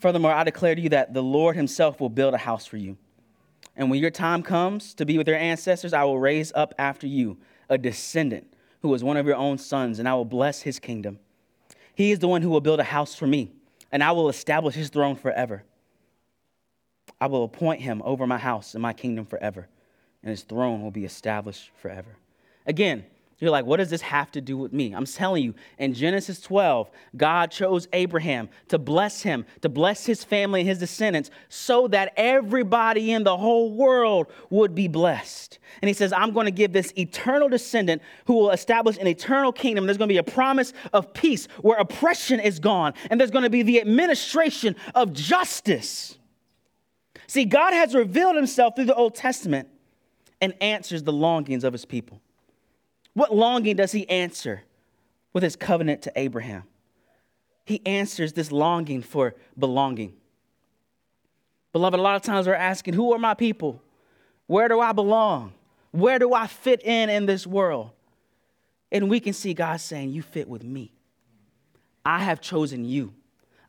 Furthermore, 0.00 0.32
I 0.32 0.44
declare 0.44 0.74
to 0.74 0.80
you 0.80 0.88
that 0.90 1.12
the 1.12 1.22
Lord 1.22 1.56
himself 1.56 2.00
will 2.00 2.08
build 2.08 2.34
a 2.34 2.38
house 2.38 2.66
for 2.66 2.78
you. 2.78 2.96
And 3.76 3.90
when 3.90 4.00
your 4.00 4.10
time 4.10 4.42
comes 4.42 4.94
to 4.94 5.04
be 5.04 5.18
with 5.18 5.28
your 5.28 5.36
ancestors, 5.36 5.92
I 5.92 6.04
will 6.04 6.18
raise 6.18 6.52
up 6.54 6.74
after 6.78 7.06
you 7.06 7.38
a 7.68 7.78
descendant 7.78 8.52
who 8.80 8.92
is 8.94 9.04
one 9.04 9.16
of 9.16 9.26
your 9.26 9.36
own 9.36 9.58
sons, 9.58 9.98
and 9.98 10.08
I 10.08 10.14
will 10.14 10.24
bless 10.24 10.62
his 10.62 10.78
kingdom. 10.78 11.18
He 11.94 12.12
is 12.12 12.18
the 12.18 12.28
one 12.28 12.40
who 12.42 12.48
will 12.48 12.62
build 12.62 12.80
a 12.80 12.84
house 12.84 13.14
for 13.14 13.26
me, 13.26 13.52
and 13.92 14.02
I 14.02 14.12
will 14.12 14.30
establish 14.30 14.74
his 14.74 14.88
throne 14.88 15.16
forever. 15.16 15.64
I 17.20 17.26
will 17.26 17.44
appoint 17.44 17.82
him 17.82 18.00
over 18.04 18.26
my 18.26 18.38
house 18.38 18.74
and 18.74 18.80
my 18.80 18.94
kingdom 18.94 19.26
forever, 19.26 19.68
and 20.22 20.30
his 20.30 20.42
throne 20.42 20.82
will 20.82 20.90
be 20.90 21.04
established 21.04 21.70
forever. 21.76 22.16
Again, 22.66 23.04
You're 23.40 23.50
like, 23.50 23.64
what 23.64 23.78
does 23.78 23.88
this 23.88 24.02
have 24.02 24.30
to 24.32 24.42
do 24.42 24.58
with 24.58 24.70
me? 24.74 24.92
I'm 24.92 25.06
telling 25.06 25.42
you, 25.42 25.54
in 25.78 25.94
Genesis 25.94 26.40
12, 26.42 26.90
God 27.16 27.50
chose 27.50 27.88
Abraham 27.94 28.50
to 28.68 28.78
bless 28.78 29.22
him, 29.22 29.46
to 29.62 29.70
bless 29.70 30.04
his 30.04 30.22
family 30.22 30.60
and 30.60 30.68
his 30.68 30.78
descendants, 30.78 31.30
so 31.48 31.88
that 31.88 32.12
everybody 32.18 33.12
in 33.12 33.24
the 33.24 33.38
whole 33.38 33.72
world 33.72 34.26
would 34.50 34.74
be 34.74 34.88
blessed. 34.88 35.58
And 35.80 35.88
he 35.88 35.94
says, 35.94 36.12
I'm 36.12 36.32
going 36.32 36.44
to 36.44 36.52
give 36.52 36.74
this 36.74 36.92
eternal 36.98 37.48
descendant 37.48 38.02
who 38.26 38.34
will 38.34 38.50
establish 38.50 38.98
an 38.98 39.06
eternal 39.06 39.52
kingdom. 39.52 39.86
There's 39.86 39.96
going 39.96 40.08
to 40.08 40.12
be 40.12 40.18
a 40.18 40.22
promise 40.22 40.74
of 40.92 41.14
peace 41.14 41.46
where 41.62 41.78
oppression 41.78 42.40
is 42.40 42.58
gone, 42.58 42.92
and 43.10 43.18
there's 43.18 43.30
going 43.30 43.44
to 43.44 43.50
be 43.50 43.62
the 43.62 43.80
administration 43.80 44.76
of 44.94 45.14
justice. 45.14 46.18
See, 47.26 47.46
God 47.46 47.72
has 47.72 47.94
revealed 47.94 48.36
himself 48.36 48.76
through 48.76 48.84
the 48.84 48.94
Old 48.94 49.14
Testament 49.14 49.68
and 50.42 50.52
answers 50.60 51.04
the 51.04 51.12
longings 51.12 51.64
of 51.64 51.72
his 51.72 51.86
people. 51.86 52.20
What 53.14 53.34
longing 53.34 53.76
does 53.76 53.92
he 53.92 54.08
answer 54.08 54.62
with 55.32 55.42
his 55.42 55.56
covenant 55.56 56.02
to 56.02 56.12
Abraham? 56.16 56.64
He 57.64 57.84
answers 57.86 58.32
this 58.32 58.50
longing 58.50 59.02
for 59.02 59.34
belonging. 59.58 60.14
Beloved, 61.72 61.98
a 61.98 62.02
lot 62.02 62.16
of 62.16 62.22
times 62.22 62.46
we're 62.46 62.54
asking, 62.54 62.94
Who 62.94 63.12
are 63.12 63.18
my 63.18 63.34
people? 63.34 63.82
Where 64.46 64.68
do 64.68 64.80
I 64.80 64.92
belong? 64.92 65.52
Where 65.92 66.18
do 66.18 66.34
I 66.34 66.46
fit 66.46 66.82
in 66.84 67.08
in 67.08 67.26
this 67.26 67.46
world? 67.46 67.90
And 68.92 69.08
we 69.08 69.20
can 69.20 69.32
see 69.32 69.54
God 69.54 69.80
saying, 69.80 70.10
You 70.10 70.22
fit 70.22 70.48
with 70.48 70.64
me. 70.64 70.92
I 72.04 72.20
have 72.20 72.40
chosen 72.40 72.84
you. 72.84 73.14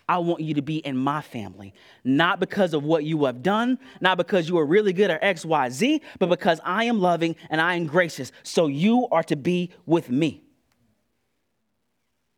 I 0.07 0.17
want 0.17 0.41
you 0.41 0.53
to 0.55 0.61
be 0.61 0.77
in 0.77 0.97
my 0.97 1.21
family, 1.21 1.73
not 2.03 2.39
because 2.39 2.73
of 2.73 2.83
what 2.83 3.03
you 3.03 3.25
have 3.25 3.41
done, 3.41 3.79
not 4.01 4.17
because 4.17 4.49
you 4.49 4.57
are 4.57 4.65
really 4.65 4.93
good 4.93 5.09
at 5.09 5.23
X, 5.23 5.45
Y, 5.45 5.69
Z, 5.69 6.01
but 6.19 6.27
because 6.27 6.59
I 6.63 6.85
am 6.85 6.99
loving 6.99 7.35
and 7.49 7.61
I 7.61 7.75
am 7.75 7.85
gracious. 7.85 8.31
So 8.43 8.67
you 8.67 9.07
are 9.11 9.23
to 9.23 9.35
be 9.35 9.71
with 9.85 10.09
me. 10.09 10.43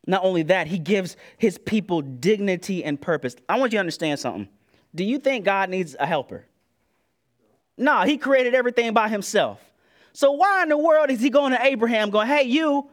Not 0.06 0.23
only 0.23 0.43
that, 0.43 0.67
he 0.67 0.78
gives 0.78 1.15
his 1.38 1.58
people 1.58 2.02
dignity 2.02 2.84
and 2.84 2.99
purpose. 2.99 3.36
I 3.47 3.58
want 3.58 3.71
you 3.71 3.78
to 3.78 3.82
understand 3.82 4.19
something. 4.19 4.49
Do 4.93 5.04
you 5.04 5.17
think 5.17 5.45
God 5.45 5.69
needs 5.69 5.95
a 5.99 6.06
helper? 6.06 6.45
No, 7.78 8.02
he 8.02 8.17
created 8.17 8.54
everything 8.54 8.93
by 8.93 9.08
himself. 9.10 9.60
So 10.12 10.34
why 10.34 10.62
in 10.63 10.69
the 10.69 10.78
world 10.78 11.10
is 11.10 11.21
he 11.21 11.30
going 11.30 11.54
to 11.54 11.65
Abraham 11.65 12.12
going, 12.12 12.28
hey, 12.28 12.43
you, 12.43 12.89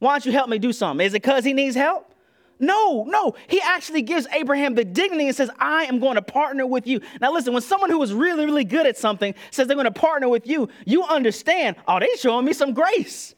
why 0.00 0.14
don't 0.14 0.26
you 0.26 0.32
help 0.32 0.48
me 0.48 0.58
do 0.58 0.72
something? 0.72 1.06
Is 1.06 1.14
it 1.14 1.22
because 1.22 1.44
he 1.44 1.52
needs 1.52 1.76
help? 1.76 2.12
No, 2.60 3.04
no. 3.08 3.34
He 3.48 3.60
actually 3.60 4.02
gives 4.02 4.26
Abraham 4.32 4.74
the 4.74 4.84
dignity 4.84 5.26
and 5.26 5.34
says, 5.34 5.50
I 5.58 5.84
am 5.84 5.98
going 5.98 6.16
to 6.16 6.22
partner 6.22 6.66
with 6.66 6.86
you. 6.86 7.00
Now, 7.20 7.32
listen, 7.32 7.54
when 7.54 7.62
someone 7.62 7.90
who 7.90 8.00
is 8.02 8.12
really, 8.12 8.44
really 8.44 8.64
good 8.64 8.86
at 8.86 8.98
something 8.98 9.34
says 9.50 9.66
they're 9.66 9.74
going 9.74 9.86
to 9.86 9.90
partner 9.90 10.28
with 10.28 10.46
you, 10.46 10.68
you 10.84 11.02
understand, 11.04 11.76
oh, 11.88 11.98
they're 11.98 12.16
showing 12.18 12.44
me 12.44 12.52
some 12.52 12.74
grace. 12.74 13.34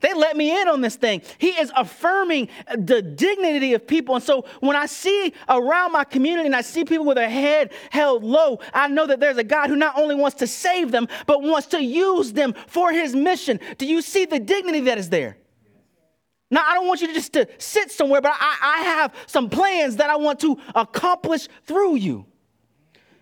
They 0.00 0.12
let 0.12 0.36
me 0.36 0.60
in 0.60 0.68
on 0.68 0.82
this 0.82 0.96
thing. 0.96 1.22
He 1.38 1.48
is 1.48 1.72
affirming 1.74 2.48
the 2.76 3.00
dignity 3.00 3.72
of 3.72 3.86
people. 3.86 4.16
And 4.16 4.22
so 4.22 4.44
when 4.60 4.76
I 4.76 4.84
see 4.84 5.32
around 5.48 5.92
my 5.92 6.04
community 6.04 6.44
and 6.46 6.54
I 6.54 6.60
see 6.60 6.84
people 6.84 7.06
with 7.06 7.16
their 7.16 7.30
head 7.30 7.72
held 7.90 8.22
low, 8.22 8.58
I 8.74 8.88
know 8.88 9.06
that 9.06 9.18
there's 9.18 9.38
a 9.38 9.44
God 9.44 9.70
who 9.70 9.76
not 9.76 9.96
only 9.96 10.14
wants 10.14 10.36
to 10.38 10.46
save 10.46 10.90
them, 10.90 11.08
but 11.26 11.42
wants 11.42 11.68
to 11.68 11.82
use 11.82 12.34
them 12.34 12.54
for 12.66 12.92
his 12.92 13.14
mission. 13.14 13.60
Do 13.78 13.86
you 13.86 14.02
see 14.02 14.26
the 14.26 14.38
dignity 14.38 14.80
that 14.80 14.98
is 14.98 15.08
there? 15.08 15.38
Now, 16.54 16.62
I 16.64 16.74
don't 16.74 16.86
want 16.86 17.00
you 17.00 17.08
to 17.08 17.14
just 17.14 17.32
to 17.32 17.48
sit 17.58 17.90
somewhere, 17.90 18.20
but 18.20 18.30
I, 18.32 18.56
I 18.62 18.82
have 18.84 19.12
some 19.26 19.50
plans 19.50 19.96
that 19.96 20.08
I 20.08 20.14
want 20.14 20.38
to 20.40 20.56
accomplish 20.76 21.48
through 21.64 21.96
you. 21.96 22.26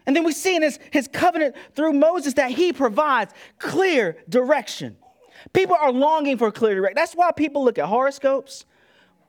And 0.05 0.15
then 0.15 0.23
we 0.23 0.33
see 0.33 0.55
in 0.55 0.61
his, 0.61 0.79
his 0.91 1.09
covenant 1.09 1.57
through 1.75 1.95
Moses 1.95 2.35
that 2.35 2.51
he 2.51 2.75
provides 2.75 3.33
clear 3.59 4.19
direction. 4.29 4.99
People 5.55 5.77
are 5.81 5.91
longing 5.91 6.37
for 6.37 6.53
clear 6.53 6.75
direction. 6.75 6.95
That's 6.95 7.15
why 7.15 7.33
people 7.33 7.65
look 7.65 7.79
at 7.79 7.87
horoscopes, 7.87 8.67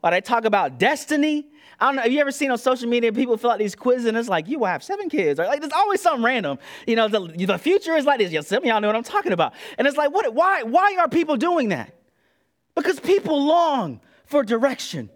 why 0.00 0.10
they 0.10 0.20
talk 0.20 0.44
about 0.44 0.78
destiny. 0.78 1.46
I 1.80 1.86
don't 1.86 1.96
know. 1.96 2.02
Have 2.02 2.12
you 2.12 2.20
ever 2.20 2.30
seen 2.30 2.50
on 2.50 2.58
social 2.58 2.90
media 2.90 3.10
people 3.10 3.38
fill 3.38 3.52
out 3.52 3.58
these 3.58 3.74
quizzes 3.74 4.04
and 4.04 4.18
it's 4.18 4.28
like, 4.28 4.48
you 4.48 4.58
will 4.58 4.66
have 4.66 4.84
seven 4.84 5.08
kids? 5.08 5.40
Or 5.40 5.46
like, 5.46 5.60
there's 5.60 5.72
always 5.72 6.02
something 6.02 6.22
random. 6.22 6.58
You 6.86 6.96
know, 6.96 7.08
the, 7.08 7.46
the 7.46 7.56
future 7.56 7.96
is 7.96 8.04
like 8.04 8.18
this. 8.18 8.48
Some 8.48 8.58
of 8.58 8.64
y'all 8.66 8.82
know 8.82 8.88
what 8.88 8.96
I'm 8.96 9.02
talking 9.02 9.32
about. 9.32 9.54
And 9.78 9.88
it's 9.88 9.96
like, 9.96 10.12
what, 10.12 10.34
why, 10.34 10.62
why 10.62 10.94
are 10.98 11.08
people 11.08 11.38
doing 11.38 11.70
that? 11.70 11.94
Because 12.74 12.98
people 13.00 13.46
long 13.46 14.00
for 14.26 14.42
direction. 14.42 15.10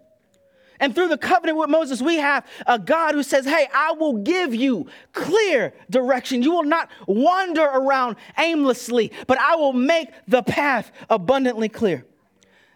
And 0.79 0.95
through 0.95 1.09
the 1.09 1.17
covenant 1.17 1.57
with 1.57 1.69
Moses, 1.69 2.01
we 2.01 2.15
have 2.17 2.45
a 2.65 2.79
God 2.79 3.13
who 3.13 3.21
says, 3.21 3.45
Hey, 3.45 3.67
I 3.73 3.91
will 3.91 4.17
give 4.17 4.55
you 4.55 4.87
clear 5.11 5.73
direction. 5.89 6.41
You 6.41 6.51
will 6.51 6.63
not 6.63 6.89
wander 7.05 7.63
around 7.63 8.15
aimlessly, 8.37 9.11
but 9.27 9.37
I 9.39 9.55
will 9.55 9.73
make 9.73 10.09
the 10.27 10.41
path 10.41 10.91
abundantly 11.09 11.67
clear. 11.67 12.05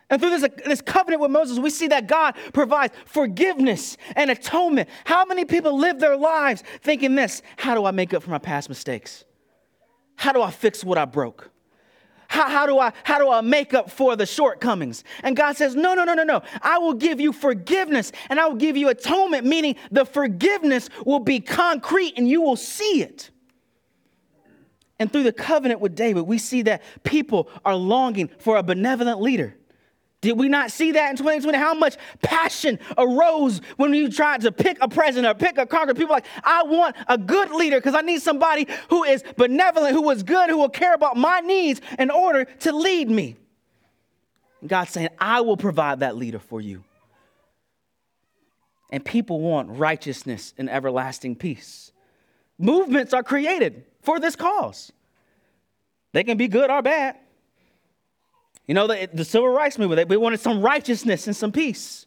And 0.10 0.22
through 0.22 0.38
this, 0.38 0.48
this 0.66 0.82
covenant 0.82 1.22
with 1.22 1.32
Moses, 1.32 1.60
we 1.60 1.70
see 1.70 1.88
that 1.88 2.08
God 2.08 2.36
provides 2.52 2.94
forgiveness 3.06 3.98
and 4.16 4.30
atonement. 4.30 4.90
How 5.06 5.24
many 5.24 5.46
people 5.46 5.78
live 5.80 6.00
their 6.00 6.18
lives 6.18 6.62
thinking 6.82 7.16
this? 7.16 7.42
How 7.56 7.74
do 7.74 7.86
I 7.86 7.92
make 7.92 8.14
up 8.14 8.22
for 8.22 8.30
my 8.30 8.38
past 8.38 8.68
mistakes? 8.68 9.24
How 10.16 10.34
do 10.34 10.42
I 10.42 10.52
fix 10.52 10.84
what 10.84 10.98
I 10.98 11.06
broke? 11.06 11.53
How, 12.34 12.50
how, 12.50 12.66
do 12.66 12.80
I, 12.80 12.92
how 13.04 13.20
do 13.20 13.30
I 13.30 13.42
make 13.42 13.76
up 13.76 13.92
for 13.92 14.16
the 14.16 14.26
shortcomings? 14.26 15.04
And 15.22 15.36
God 15.36 15.56
says, 15.56 15.76
No, 15.76 15.94
no, 15.94 16.04
no, 16.04 16.16
no, 16.16 16.24
no. 16.24 16.42
I 16.64 16.80
will 16.80 16.96
give 16.96 17.22
you 17.22 17.32
forgiveness 17.32 18.12
and 18.28 18.40
I 18.40 18.48
will 18.48 18.56
give 18.56 18.76
you 18.76 18.90
atonement, 18.90 19.46
meaning 19.46 19.76
the 19.92 20.04
forgiveness 20.04 20.90
will 21.06 21.20
be 21.20 21.40
concrete 21.40 22.16
and 22.18 22.28
you 22.28 22.42
will 22.42 22.56
see 22.56 23.04
it. 23.04 23.30
And 24.98 25.12
through 25.12 25.22
the 25.22 25.32
covenant 25.32 25.80
with 25.80 25.94
David, 25.94 26.24
we 26.24 26.40
see 26.40 26.64
that 26.64 26.82
people 27.04 27.50
are 27.64 27.76
longing 27.76 28.32
for 28.40 28.58
a 28.58 28.64
benevolent 28.64 29.22
leader. 29.22 29.56
Did 30.24 30.40
we 30.40 30.48
not 30.48 30.72
see 30.72 30.94
that 30.94 31.10
in 31.10 31.18
2020? 31.18 31.58
How 31.58 31.74
much 31.74 31.98
passion 32.22 32.80
arose 32.98 33.60
when 33.76 33.94
you 33.94 34.10
tried 34.10 34.40
to 34.42 34.54
pick 34.54 34.78
a 34.80 34.88
president 34.88 35.28
or 35.28 35.38
pick 35.38 35.58
a 35.58 35.66
Congress? 35.66 35.98
People 35.98 36.14
like, 36.14 36.26
I 36.46 36.64
want 36.64 36.96
a 37.10 37.18
good 37.18 37.52
leader 37.52 37.78
because 37.78 37.94
I 37.94 38.00
need 38.00 38.22
somebody 38.22 38.66
who 38.90 39.04
is 39.04 39.22
benevolent, 39.36 39.94
who 39.94 40.10
is 40.12 40.24
good, 40.24 40.50
who 40.50 40.60
will 40.60 40.70
care 40.70 40.94
about 40.94 41.18
my 41.18 41.42
needs 41.42 41.82
in 42.00 42.10
order 42.10 42.46
to 42.46 42.72
lead 42.72 43.10
me. 43.10 43.36
And 44.62 44.70
God's 44.70 44.92
saying, 44.92 45.10
I 45.20 45.42
will 45.42 45.58
provide 45.58 46.00
that 46.00 46.16
leader 46.16 46.40
for 46.40 46.62
you. 46.62 46.86
And 48.92 49.04
people 49.04 49.42
want 49.42 49.72
righteousness 49.72 50.54
and 50.58 50.70
everlasting 50.70 51.36
peace. 51.36 51.92
Movements 52.58 53.14
are 53.14 53.24
created 53.24 53.84
for 54.02 54.22
this 54.22 54.38
cause. 54.38 54.94
They 56.14 56.24
can 56.24 56.38
be 56.38 56.48
good 56.48 56.70
or 56.70 56.82
bad. 56.82 57.18
You 58.68 58.74
know, 58.74 58.88
the, 58.88 59.10
the 59.14 59.26
civil 59.26 59.50
rights 59.50 59.78
movement, 59.78 60.08
they 60.08 60.18
wanted 60.18 60.40
some 60.40 60.62
righteousness 60.62 61.28
and 61.28 61.36
some 61.36 61.52
peace. 61.52 62.06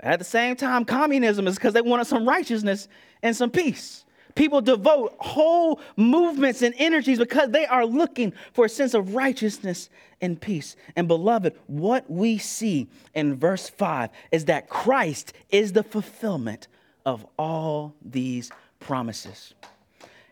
At 0.00 0.18
the 0.18 0.24
same 0.24 0.56
time, 0.56 0.84
communism 0.84 1.46
is 1.46 1.54
because 1.54 1.72
they 1.72 1.80
wanted 1.80 2.06
some 2.06 2.28
righteousness 2.28 2.88
and 3.22 3.34
some 3.34 3.50
peace. 3.50 4.04
People 4.34 4.60
devote 4.60 5.14
whole 5.18 5.80
movements 5.96 6.60
and 6.60 6.74
energies 6.76 7.18
because 7.18 7.50
they 7.50 7.64
are 7.64 7.86
looking 7.86 8.34
for 8.52 8.66
a 8.66 8.68
sense 8.68 8.92
of 8.92 9.14
righteousness 9.14 9.88
and 10.20 10.38
peace. 10.38 10.76
And 10.94 11.08
beloved, 11.08 11.58
what 11.66 12.10
we 12.10 12.36
see 12.36 12.88
in 13.14 13.36
verse 13.36 13.70
5 13.70 14.10
is 14.30 14.44
that 14.44 14.68
Christ 14.68 15.32
is 15.48 15.72
the 15.72 15.82
fulfillment 15.82 16.68
of 17.06 17.26
all 17.38 17.94
these 18.02 18.50
promises. 18.78 19.54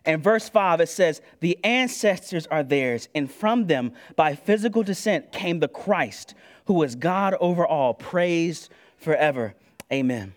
In 0.07 0.21
verse 0.21 0.49
5, 0.49 0.81
it 0.81 0.89
says, 0.89 1.23
The 1.41 1.59
ancestors 1.65 2.47
are 2.49 2.63
theirs, 2.63 3.09
and 3.15 3.31
from 3.31 3.67
them 3.67 3.93
by 4.17 4.35
physical 4.35 4.83
descent 4.83 5.33
came 5.33 5.61
the 5.61 5.69
Christ, 5.69 6.35
who 6.67 6.83
is 6.83 6.95
God 6.95 7.35
over 7.41 7.67
all, 7.67 7.95
praised 7.95 8.71
forever. 8.99 9.55
Amen. 9.93 10.35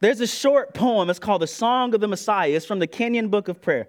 There's 0.00 0.20
a 0.20 0.26
short 0.26 0.74
poem, 0.74 1.10
it's 1.10 1.18
called 1.18 1.42
The 1.42 1.46
Song 1.46 1.94
of 1.94 2.00
the 2.00 2.08
Messiah. 2.08 2.50
It's 2.50 2.66
from 2.66 2.78
the 2.78 2.86
Kenyan 2.86 3.30
Book 3.30 3.48
of 3.48 3.60
Prayer. 3.60 3.86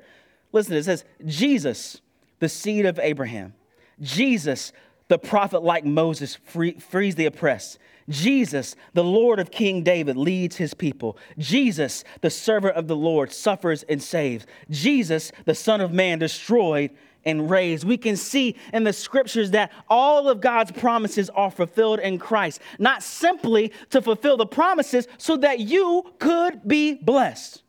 Listen, 0.52 0.76
it 0.76 0.84
says, 0.84 1.06
Jesus, 1.26 2.02
the 2.40 2.50
seed 2.50 2.86
of 2.86 3.00
Abraham. 3.00 3.54
Jesus, 4.02 4.74
the 5.12 5.20
prophet 5.20 5.62
like 5.62 5.84
Moses, 5.84 6.36
free, 6.36 6.72
frees 6.80 7.16
the 7.16 7.26
oppressed. 7.26 7.78
Jesus, 8.08 8.78
the 8.94 9.04
Lord 9.04 9.40
of 9.40 9.52
King 9.52 9.84
David, 9.84 10.16
leads 10.16 10.56
his 10.56 10.74
people. 10.74 11.18
Jesus, 11.38 12.06
the 12.22 12.30
servant 12.30 12.78
of 12.78 12.88
the 12.88 12.96
Lord, 12.96 13.30
suffers 13.34 13.84
and 13.84 14.02
saves. 14.02 14.46
Jesus, 14.70 15.34
the 15.44 15.54
Son 15.54 15.82
of 15.82 15.92
Man, 15.92 16.20
destroyed 16.20 16.92
and 17.26 17.50
raised. 17.50 17.84
We 17.84 17.98
can 17.98 18.16
see 18.16 18.56
in 18.72 18.86
the 18.86 18.94
scriptures 18.94 19.52
that 19.52 19.74
all 19.90 20.30
of 20.30 20.40
God's 20.40 20.72
promises 20.72 21.30
are 21.32 21.52
fulfilled 21.52 22.00
in 22.00 22.18
Christ, 22.18 22.62
not 22.80 23.04
simply 23.04 23.74
to 23.90 24.02
fulfill 24.02 24.38
the 24.38 24.46
promises 24.46 25.10
so 25.18 25.36
that 25.36 25.60
you 25.60 26.06
could 26.20 26.66
be 26.66 26.94
blessed. 26.94 27.64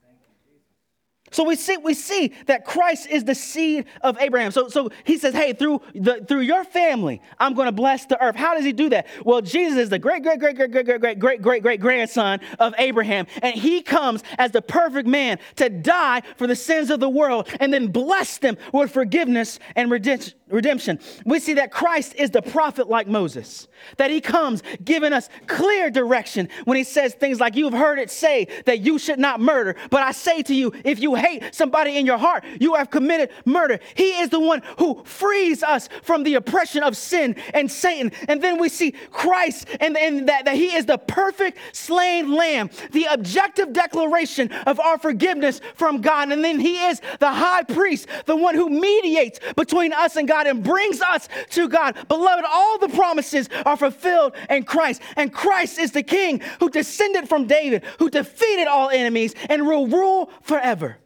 So 1.33 1.45
we 1.45 1.57
see, 1.57 1.77
we 1.79 1.95
see 1.95 2.33
that 2.47 2.65
Christ 2.65 3.09
is 3.09 3.25
the 3.25 3.35
seed 3.35 3.87
of 4.03 4.17
Abraham. 4.21 4.53
So, 4.53 4.69
so 4.69 4.91
he 5.05 5.19
says, 5.19 5.35
hey, 5.35 5.55
through, 5.55 5.81
the, 5.95 6.25
through 6.29 6.41
your 6.41 6.63
family, 6.63 7.21
I'm 7.41 7.55
going 7.55 7.67
to 7.67 7.73
bless 7.73 8.05
the 8.05 8.23
earth. 8.23 8.37
How 8.37 8.55
does 8.55 8.65
he 8.65 8.73
do 8.73 8.91
that? 8.91 9.07
Well, 9.25 9.41
Jesus 9.41 9.79
is 9.79 9.89
the 9.89 9.99
great, 9.99 10.23
great, 10.23 10.39
great, 10.39 10.57
great, 10.57 10.71
great, 10.71 10.87
great, 10.87 11.01
great, 11.01 11.19
great, 11.19 11.43
great, 11.43 11.63
great 11.63 11.81
grandson 11.81 12.41
of 12.59 12.75
Abraham. 12.79 13.27
And 13.43 13.55
he 13.55 13.83
comes 13.83 14.23
as 14.39 14.51
the 14.51 14.63
perfect 14.63 15.09
man 15.09 15.39
to 15.57 15.69
die 15.69 16.23
for 16.37 16.47
the 16.47 16.57
sins 16.57 16.91
of 16.91 17.01
the 17.01 17.09
world 17.09 17.49
and 17.61 17.73
then 17.73 17.89
bless 17.89 18.39
them 18.39 18.57
with 18.73 18.93
forgiveness 18.93 19.59
and 19.75 19.91
redemption. 19.91 20.99
We 21.25 21.41
see 21.41 21.55
that 21.55 21.71
Christ 21.71 22.15
is 22.17 22.31
the 22.31 22.43
prophet 22.43 22.89
like 22.89 23.09
Moses, 23.09 23.69
that 23.97 24.11
he 24.11 24.21
comes 24.21 24.63
giving 24.85 25.15
us 25.15 25.31
clear 25.47 25.91
direction 25.91 26.51
when 26.65 26.77
he 26.77 26.85
says 26.85 27.15
things 27.15 27.41
like, 27.41 27.57
You've 27.57 27.73
heard 27.73 27.99
it 27.99 28.11
say 28.11 28.49
that 28.67 28.81
you 28.81 28.99
should 28.99 29.19
not 29.19 29.41
murder, 29.41 29.77
but 29.91 30.03
I 30.03 30.13
say 30.13 30.43
to 30.43 30.55
you, 30.55 30.73
if 30.85 31.01
you 31.01 31.15
hate 31.23 31.55
somebody 31.55 31.97
in 31.97 32.05
your 32.07 32.19
heart, 32.19 32.45
you 32.61 32.75
have 32.75 32.91
committed 32.91 33.31
murder. 33.45 33.79
He 33.95 34.11
is 34.21 34.31
the 34.31 34.41
one 34.41 34.63
who 34.79 35.03
frees 35.05 35.63
us 35.63 35.89
from 36.03 36.25
the 36.25 36.35
oppression 36.35 36.83
of 36.83 36.97
sin 36.97 37.37
and 37.55 37.71
Satan. 37.71 38.13
And 38.29 38.43
then 38.43 38.61
we 38.61 38.69
see 38.69 38.93
Christ 39.11 39.69
and, 39.81 39.97
and 39.97 40.29
that, 40.29 40.45
that 40.45 40.57
he 40.57 40.75
is 40.75 40.87
the 40.87 40.99
perfect 40.99 41.59
slain 41.73 42.33
lamb, 42.33 42.71
the 42.91 43.07
objective 43.11 43.73
declaration 43.73 44.51
of 44.67 44.81
our 44.81 44.99
forgiveness 44.99 45.61
from 45.75 46.01
God. 46.01 46.33
And 46.33 46.45
then 46.45 46.59
he 46.59 46.77
is 46.87 47.01
the 47.21 47.33
high 47.33 47.63
priest, 47.63 48.09
the 48.27 48.37
one 48.37 48.55
who 48.55 48.69
mediates 48.69 49.39
between 49.57 49.93
us 49.93 50.17
and 50.17 50.27
God 50.27 50.47
and 50.47 50.63
brings 50.63 51.01
us 51.01 51.29
to 51.51 51.69
God. 51.69 51.97
Beloved, 52.09 52.45
all 52.49 52.79
the 52.79 52.89
promises 52.89 53.49
are 53.65 53.77
fulfilled 53.77 54.35
in 54.51 54.65
Christ. 54.65 55.03
And 55.17 55.33
Christ 55.33 55.79
is 55.79 55.93
the 55.93 56.03
king 56.03 56.41
who 56.61 56.69
descended 56.69 57.29
from 57.29 57.47
David, 57.47 57.85
who 57.99 58.11
defeated 58.11 58.67
all 58.67 58.91
enemies 58.91 59.35
and 59.49 59.67
will 59.67 59.87
rule 59.87 60.31
forever. 60.43 60.99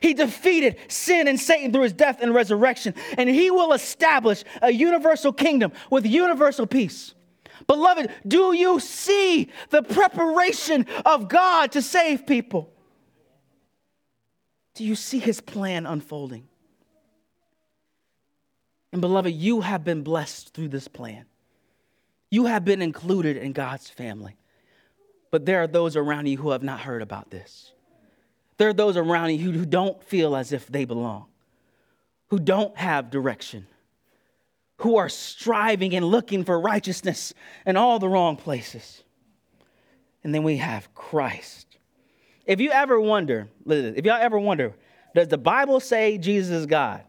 He 0.00 0.14
defeated 0.14 0.76
sin 0.88 1.28
and 1.28 1.38
Satan 1.38 1.72
through 1.72 1.82
his 1.82 1.92
death 1.92 2.20
and 2.20 2.34
resurrection, 2.34 2.94
and 3.16 3.28
he 3.28 3.50
will 3.50 3.72
establish 3.72 4.44
a 4.62 4.70
universal 4.70 5.32
kingdom 5.32 5.72
with 5.90 6.06
universal 6.06 6.66
peace. 6.66 7.14
Beloved, 7.66 8.10
do 8.26 8.52
you 8.54 8.80
see 8.80 9.50
the 9.70 9.82
preparation 9.82 10.86
of 11.04 11.28
God 11.28 11.72
to 11.72 11.82
save 11.82 12.26
people? 12.26 12.72
Do 14.74 14.84
you 14.84 14.94
see 14.94 15.18
his 15.18 15.40
plan 15.40 15.86
unfolding? 15.86 16.48
And 18.92 19.00
beloved, 19.00 19.32
you 19.32 19.60
have 19.60 19.84
been 19.84 20.02
blessed 20.02 20.54
through 20.54 20.68
this 20.68 20.88
plan. 20.88 21.26
You 22.30 22.46
have 22.46 22.64
been 22.64 22.80
included 22.80 23.36
in 23.36 23.52
God's 23.52 23.90
family. 23.90 24.36
But 25.30 25.44
there 25.44 25.62
are 25.62 25.66
those 25.66 25.96
around 25.96 26.26
you 26.26 26.38
who 26.38 26.50
have 26.50 26.62
not 26.62 26.80
heard 26.80 27.02
about 27.02 27.30
this. 27.30 27.72
There 28.58 28.68
are 28.68 28.74
those 28.74 28.96
around 28.96 29.30
you 29.30 29.52
who 29.52 29.64
don't 29.64 30.02
feel 30.04 30.36
as 30.36 30.52
if 30.52 30.66
they 30.66 30.84
belong, 30.84 31.26
who 32.28 32.38
don't 32.38 32.76
have 32.76 33.10
direction, 33.10 33.66
who 34.78 34.96
are 34.96 35.08
striving 35.08 35.94
and 35.94 36.04
looking 36.04 36.44
for 36.44 36.60
righteousness 36.60 37.32
in 37.64 37.76
all 37.76 37.98
the 37.98 38.08
wrong 38.08 38.36
places. 38.36 39.02
And 40.22 40.34
then 40.34 40.42
we 40.42 40.56
have 40.58 40.92
Christ. 40.94 41.78
If 42.44 42.60
you 42.60 42.70
ever 42.72 43.00
wonder, 43.00 43.48
if 43.66 44.04
y'all 44.04 44.20
ever 44.20 44.38
wonder, 44.38 44.74
does 45.14 45.28
the 45.28 45.38
Bible 45.38 45.80
say 45.80 46.18
Jesus 46.18 46.50
is 46.50 46.66
God? 46.66 47.02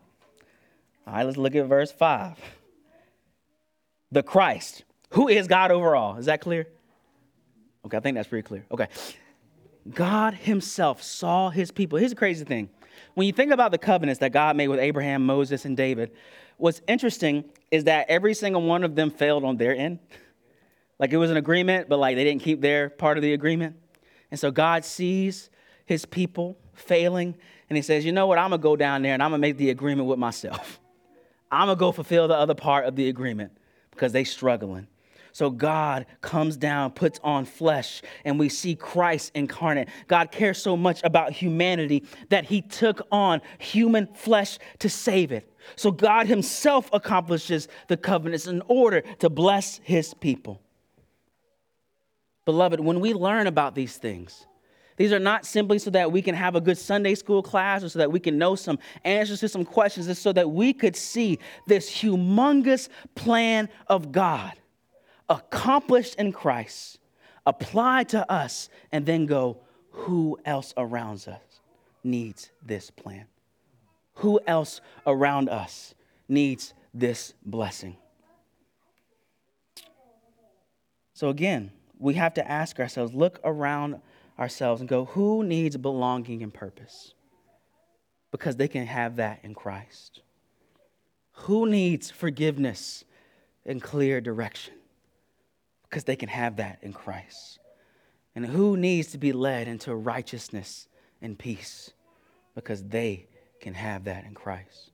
All 1.07 1.13
right, 1.13 1.25
let's 1.25 1.37
look 1.37 1.55
at 1.55 1.65
verse 1.65 1.91
5. 1.91 2.37
The 4.11 4.23
Christ, 4.23 4.83
who 5.11 5.27
is 5.27 5.47
God 5.47 5.71
overall. 5.71 6.17
Is 6.17 6.27
that 6.27 6.41
clear? 6.41 6.67
Okay, 7.85 7.97
I 7.97 7.99
think 7.99 8.15
that's 8.15 8.27
pretty 8.27 8.47
clear. 8.47 8.65
Okay. 8.71 8.87
God 9.93 10.33
Himself 10.33 11.01
saw 11.01 11.49
His 11.49 11.71
people. 11.71 11.97
Here's 11.97 12.11
the 12.11 12.17
crazy 12.17 12.45
thing. 12.45 12.69
When 13.13 13.27
you 13.27 13.33
think 13.33 13.51
about 13.51 13.71
the 13.71 13.77
covenants 13.77 14.19
that 14.19 14.31
God 14.31 14.55
made 14.55 14.67
with 14.67 14.79
Abraham, 14.79 15.25
Moses, 15.25 15.65
and 15.65 15.75
David, 15.75 16.11
what's 16.57 16.81
interesting 16.87 17.45
is 17.71 17.85
that 17.85 18.09
every 18.09 18.33
single 18.33 18.61
one 18.61 18.83
of 18.83 18.95
them 18.95 19.09
failed 19.09 19.43
on 19.43 19.57
their 19.57 19.75
end. 19.75 19.99
Like 20.99 21.13
it 21.13 21.17
was 21.17 21.31
an 21.31 21.37
agreement, 21.37 21.87
but 21.87 21.97
like 21.97 22.15
they 22.15 22.23
didn't 22.23 22.41
keep 22.41 22.61
their 22.61 22.89
part 22.89 23.17
of 23.17 23.23
the 23.23 23.33
agreement. 23.33 23.77
And 24.31 24.39
so 24.39 24.51
God 24.51 24.83
sees 24.83 25.49
His 25.85 26.05
people 26.05 26.57
failing, 26.73 27.35
and 27.69 27.77
He 27.77 27.81
says, 27.81 28.05
You 28.05 28.11
know 28.11 28.27
what? 28.27 28.37
I'm 28.37 28.49
going 28.49 28.59
to 28.59 28.63
go 28.63 28.75
down 28.75 29.01
there 29.01 29.13
and 29.13 29.23
I'm 29.23 29.31
going 29.31 29.41
to 29.41 29.47
make 29.47 29.57
the 29.57 29.69
agreement 29.69 30.07
with 30.07 30.19
myself. 30.19 30.79
I'm 31.51 31.67
going 31.67 31.77
to 31.77 31.79
go 31.79 31.91
fulfill 31.91 32.27
the 32.27 32.35
other 32.35 32.53
part 32.53 32.85
of 32.85 32.95
the 32.95 33.09
agreement 33.09 33.57
because 33.91 34.11
they're 34.11 34.25
struggling. 34.25 34.87
So 35.31 35.49
God 35.49 36.05
comes 36.21 36.57
down, 36.57 36.91
puts 36.91 37.19
on 37.23 37.45
flesh, 37.45 38.01
and 38.25 38.39
we 38.39 38.49
see 38.49 38.75
Christ 38.75 39.31
incarnate. 39.35 39.89
God 40.07 40.31
cares 40.31 40.61
so 40.61 40.75
much 40.75 41.01
about 41.03 41.31
humanity 41.31 42.05
that 42.29 42.45
he 42.45 42.61
took 42.61 43.01
on 43.11 43.41
human 43.57 44.07
flesh 44.13 44.57
to 44.79 44.89
save 44.89 45.31
it. 45.31 45.51
So 45.75 45.91
God 45.91 46.27
himself 46.27 46.89
accomplishes 46.93 47.67
the 47.87 47.97
covenants 47.97 48.47
in 48.47 48.61
order 48.67 49.01
to 49.19 49.29
bless 49.29 49.79
his 49.83 50.13
people. 50.13 50.61
Beloved, 52.45 52.79
when 52.79 52.99
we 52.99 53.13
learn 53.13 53.47
about 53.47 53.75
these 53.75 53.97
things, 53.97 54.47
these 54.97 55.13
are 55.13 55.19
not 55.19 55.45
simply 55.45 55.79
so 55.79 55.91
that 55.91 56.11
we 56.11 56.21
can 56.21 56.35
have 56.35 56.55
a 56.55 56.61
good 56.61 56.77
Sunday 56.77 57.15
school 57.15 57.41
class 57.41 57.83
or 57.83 57.89
so 57.89 57.99
that 57.99 58.11
we 58.11 58.19
can 58.19 58.37
know 58.37 58.55
some 58.55 58.79
answers 59.05 59.39
to 59.39 59.47
some 59.47 59.63
questions. 59.63 60.07
It's 60.07 60.19
so 60.19 60.33
that 60.33 60.49
we 60.49 60.73
could 60.73 60.95
see 60.95 61.39
this 61.67 61.89
humongous 61.89 62.89
plan 63.15 63.69
of 63.87 64.11
God 64.11 64.53
accomplished 65.29 66.15
in 66.15 66.31
Christ, 66.31 66.99
apply 67.45 68.05
to 68.05 68.29
us, 68.31 68.69
and 68.91 69.05
then 69.05 69.25
go, 69.25 69.57
who 69.91 70.37
else 70.45 70.73
around 70.77 71.27
us 71.27 71.61
needs 72.03 72.51
this 72.65 72.89
plan? 72.89 73.25
Who 74.15 74.39
else 74.47 74.81
around 75.05 75.49
us 75.49 75.93
needs 76.27 76.73
this 76.93 77.33
blessing? 77.45 77.95
So, 81.13 81.29
again, 81.29 81.71
we 81.97 82.13
have 82.13 82.33
to 82.35 82.49
ask 82.49 82.79
ourselves 82.79 83.13
look 83.13 83.39
around 83.43 84.01
ourselves 84.39 84.79
and 84.81 84.89
go, 84.89 85.05
who 85.05 85.43
needs 85.43 85.75
belonging 85.75 86.41
and 86.43 86.53
purpose? 86.53 87.13
Because 88.31 88.55
they 88.55 88.67
can 88.67 88.85
have 88.85 89.17
that 89.17 89.39
in 89.43 89.53
Christ. 89.53 90.21
Who 91.31 91.65
needs 91.69 92.09
forgiveness 92.09 93.03
and 93.65 93.81
clear 93.81 94.21
direction? 94.21 94.75
Because 95.89 96.03
they 96.03 96.15
can 96.15 96.29
have 96.29 96.57
that 96.57 96.79
in 96.81 96.93
Christ. 96.93 97.59
And 98.35 98.45
who 98.45 98.77
needs 98.77 99.11
to 99.11 99.17
be 99.17 99.33
led 99.33 99.67
into 99.67 99.93
righteousness 99.95 100.87
and 101.21 101.37
peace 101.37 101.91
because 102.55 102.83
they 102.83 103.27
can 103.59 103.73
have 103.73 104.05
that 104.05 104.25
in 104.25 104.33
Christ. 104.33 104.91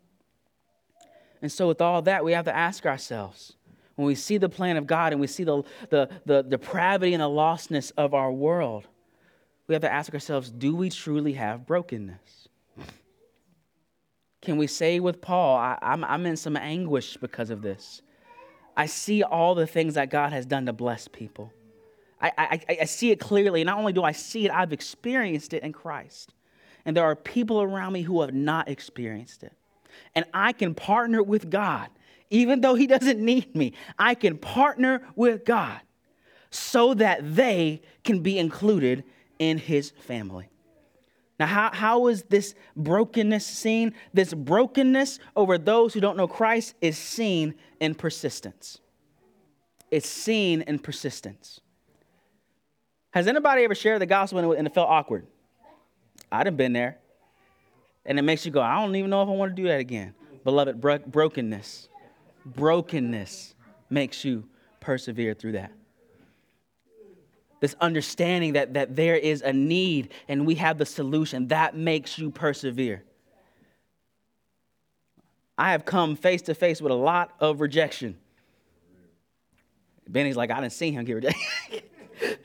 And 1.41 1.51
so, 1.51 1.67
with 1.67 1.81
all 1.81 2.01
that, 2.03 2.23
we 2.23 2.31
have 2.31 2.45
to 2.45 2.55
ask 2.55 2.85
ourselves 2.85 3.53
when 3.95 4.07
we 4.07 4.15
see 4.15 4.37
the 4.37 4.49
plan 4.49 4.77
of 4.77 4.87
God 4.87 5.11
and 5.13 5.21
we 5.21 5.27
see 5.27 5.43
the, 5.43 5.63
the, 5.89 6.09
the 6.25 6.43
depravity 6.43 7.13
and 7.13 7.21
the 7.21 7.29
lostness 7.29 7.91
of 7.97 8.13
our 8.13 8.31
world, 8.31 8.87
we 9.67 9.75
have 9.75 9.81
to 9.81 9.91
ask 9.91 10.13
ourselves 10.13 10.51
do 10.51 10.75
we 10.75 10.89
truly 10.89 11.33
have 11.33 11.65
brokenness? 11.65 12.49
Can 14.41 14.57
we 14.57 14.67
say 14.67 14.99
with 14.99 15.21
Paul, 15.21 15.57
I, 15.57 15.77
I'm, 15.81 16.03
I'm 16.03 16.25
in 16.25 16.37
some 16.37 16.55
anguish 16.55 17.17
because 17.17 17.49
of 17.49 17.61
this? 17.61 18.01
I 18.77 18.87
see 18.87 19.23
all 19.23 19.55
the 19.55 19.67
things 19.67 19.93
that 19.93 20.09
God 20.09 20.33
has 20.33 20.45
done 20.45 20.65
to 20.65 20.73
bless 20.73 21.07
people. 21.07 21.51
I, 22.21 22.31
I, 22.37 22.77
I 22.81 22.85
see 22.85 23.11
it 23.11 23.19
clearly. 23.19 23.63
Not 23.63 23.77
only 23.77 23.93
do 23.93 24.03
I 24.03 24.11
see 24.11 24.45
it, 24.45 24.51
I've 24.51 24.73
experienced 24.73 25.53
it 25.53 25.63
in 25.63 25.73
Christ. 25.73 26.33
And 26.85 26.95
there 26.95 27.03
are 27.03 27.15
people 27.15 27.61
around 27.61 27.93
me 27.93 28.01
who 28.01 28.21
have 28.21 28.33
not 28.33 28.67
experienced 28.67 29.43
it. 29.43 29.53
And 30.13 30.25
I 30.33 30.51
can 30.51 30.73
partner 30.73 31.23
with 31.23 31.49
God, 31.49 31.89
even 32.29 32.61
though 32.61 32.75
He 32.75 32.87
doesn't 32.87 33.19
need 33.19 33.55
me. 33.55 33.73
I 33.97 34.15
can 34.15 34.37
partner 34.37 35.01
with 35.15 35.45
God 35.45 35.81
so 36.49 36.93
that 36.95 37.35
they 37.35 37.81
can 38.03 38.21
be 38.21 38.37
included 38.37 39.03
in 39.39 39.57
His 39.57 39.91
family. 39.91 40.49
Now, 41.39 41.47
how, 41.47 41.69
how 41.73 42.07
is 42.07 42.23
this 42.23 42.55
brokenness 42.75 43.45
seen? 43.45 43.93
This 44.13 44.33
brokenness 44.33 45.19
over 45.35 45.57
those 45.57 45.93
who 45.93 45.99
don't 45.99 46.15
know 46.15 46.27
Christ 46.27 46.75
is 46.81 46.97
seen 46.97 47.55
in 47.79 47.95
persistence. 47.95 48.79
It's 49.91 50.07
seen 50.07 50.61
in 50.61 50.79
persistence. 50.79 51.59
Has 53.11 53.27
anybody 53.27 53.63
ever 53.63 53.75
shared 53.75 54.01
the 54.01 54.05
gospel 54.05 54.53
and 54.53 54.67
it 54.67 54.73
felt 54.73 54.89
awkward? 54.89 55.27
I'd 56.31 56.45
have 56.45 56.57
been 56.57 56.73
there. 56.73 56.97
And 58.05 58.19
it 58.19 58.21
makes 58.21 58.45
you 58.45 58.51
go, 58.51 58.61
I 58.61 58.75
don't 58.75 58.95
even 58.95 59.09
know 59.09 59.23
if 59.23 59.29
I 59.29 59.31
want 59.31 59.55
to 59.55 59.61
do 59.61 59.67
that 59.67 59.79
again. 59.79 60.13
Beloved, 60.43 60.79
bro- 60.79 60.99
brokenness, 60.99 61.89
brokenness 62.45 63.55
makes 63.89 64.23
you 64.23 64.47
persevere 64.79 65.33
through 65.33 65.53
that 65.53 65.71
this 67.65 67.75
understanding 67.81 68.53
that, 68.53 68.75
that 68.75 68.95
there 68.95 69.15
is 69.15 69.41
a 69.41 69.51
need 69.51 70.11
and 70.27 70.45
we 70.45 70.53
have 70.53 70.77
the 70.77 70.85
solution, 70.85 71.47
that 71.47 71.75
makes 71.75 72.19
you 72.19 72.29
persevere. 72.29 73.03
I 75.57 75.71
have 75.71 75.83
come 75.83 76.15
face 76.15 76.43
to 76.43 76.53
face 76.53 76.79
with 76.79 76.91
a 76.91 76.95
lot 76.95 77.31
of 77.39 77.61
rejection. 77.61 78.17
Benny's 80.07 80.35
like, 80.35 80.51
I 80.51 80.61
didn't 80.61 80.73
see 80.73 80.91
him 80.91 81.05
get 81.05 81.13
rejected. 81.13 81.41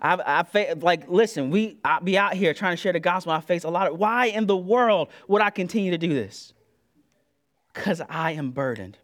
I, 0.00 0.44
I 0.54 0.74
like, 0.74 1.08
listen, 1.08 1.50
we 1.50 1.78
I 1.84 1.98
be 1.98 2.16
out 2.16 2.34
here 2.34 2.54
trying 2.54 2.76
to 2.76 2.80
share 2.80 2.92
the 2.92 3.00
gospel. 3.00 3.32
I 3.32 3.40
face 3.40 3.64
a 3.64 3.70
lot 3.70 3.90
of, 3.90 3.98
why 3.98 4.26
in 4.26 4.46
the 4.46 4.56
world 4.56 5.08
would 5.26 5.42
I 5.42 5.50
continue 5.50 5.90
to 5.90 5.98
do 5.98 6.10
this? 6.10 6.52
Because 7.72 8.00
I 8.08 8.32
am 8.32 8.52
burdened. 8.52 8.98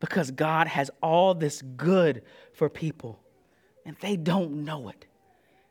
Because 0.00 0.30
God 0.30 0.66
has 0.66 0.90
all 1.02 1.32
this 1.32 1.62
good 1.62 2.24
for 2.52 2.68
people, 2.68 3.23
and 3.84 3.96
they 4.00 4.16
don't 4.16 4.64
know 4.64 4.88
it. 4.88 5.06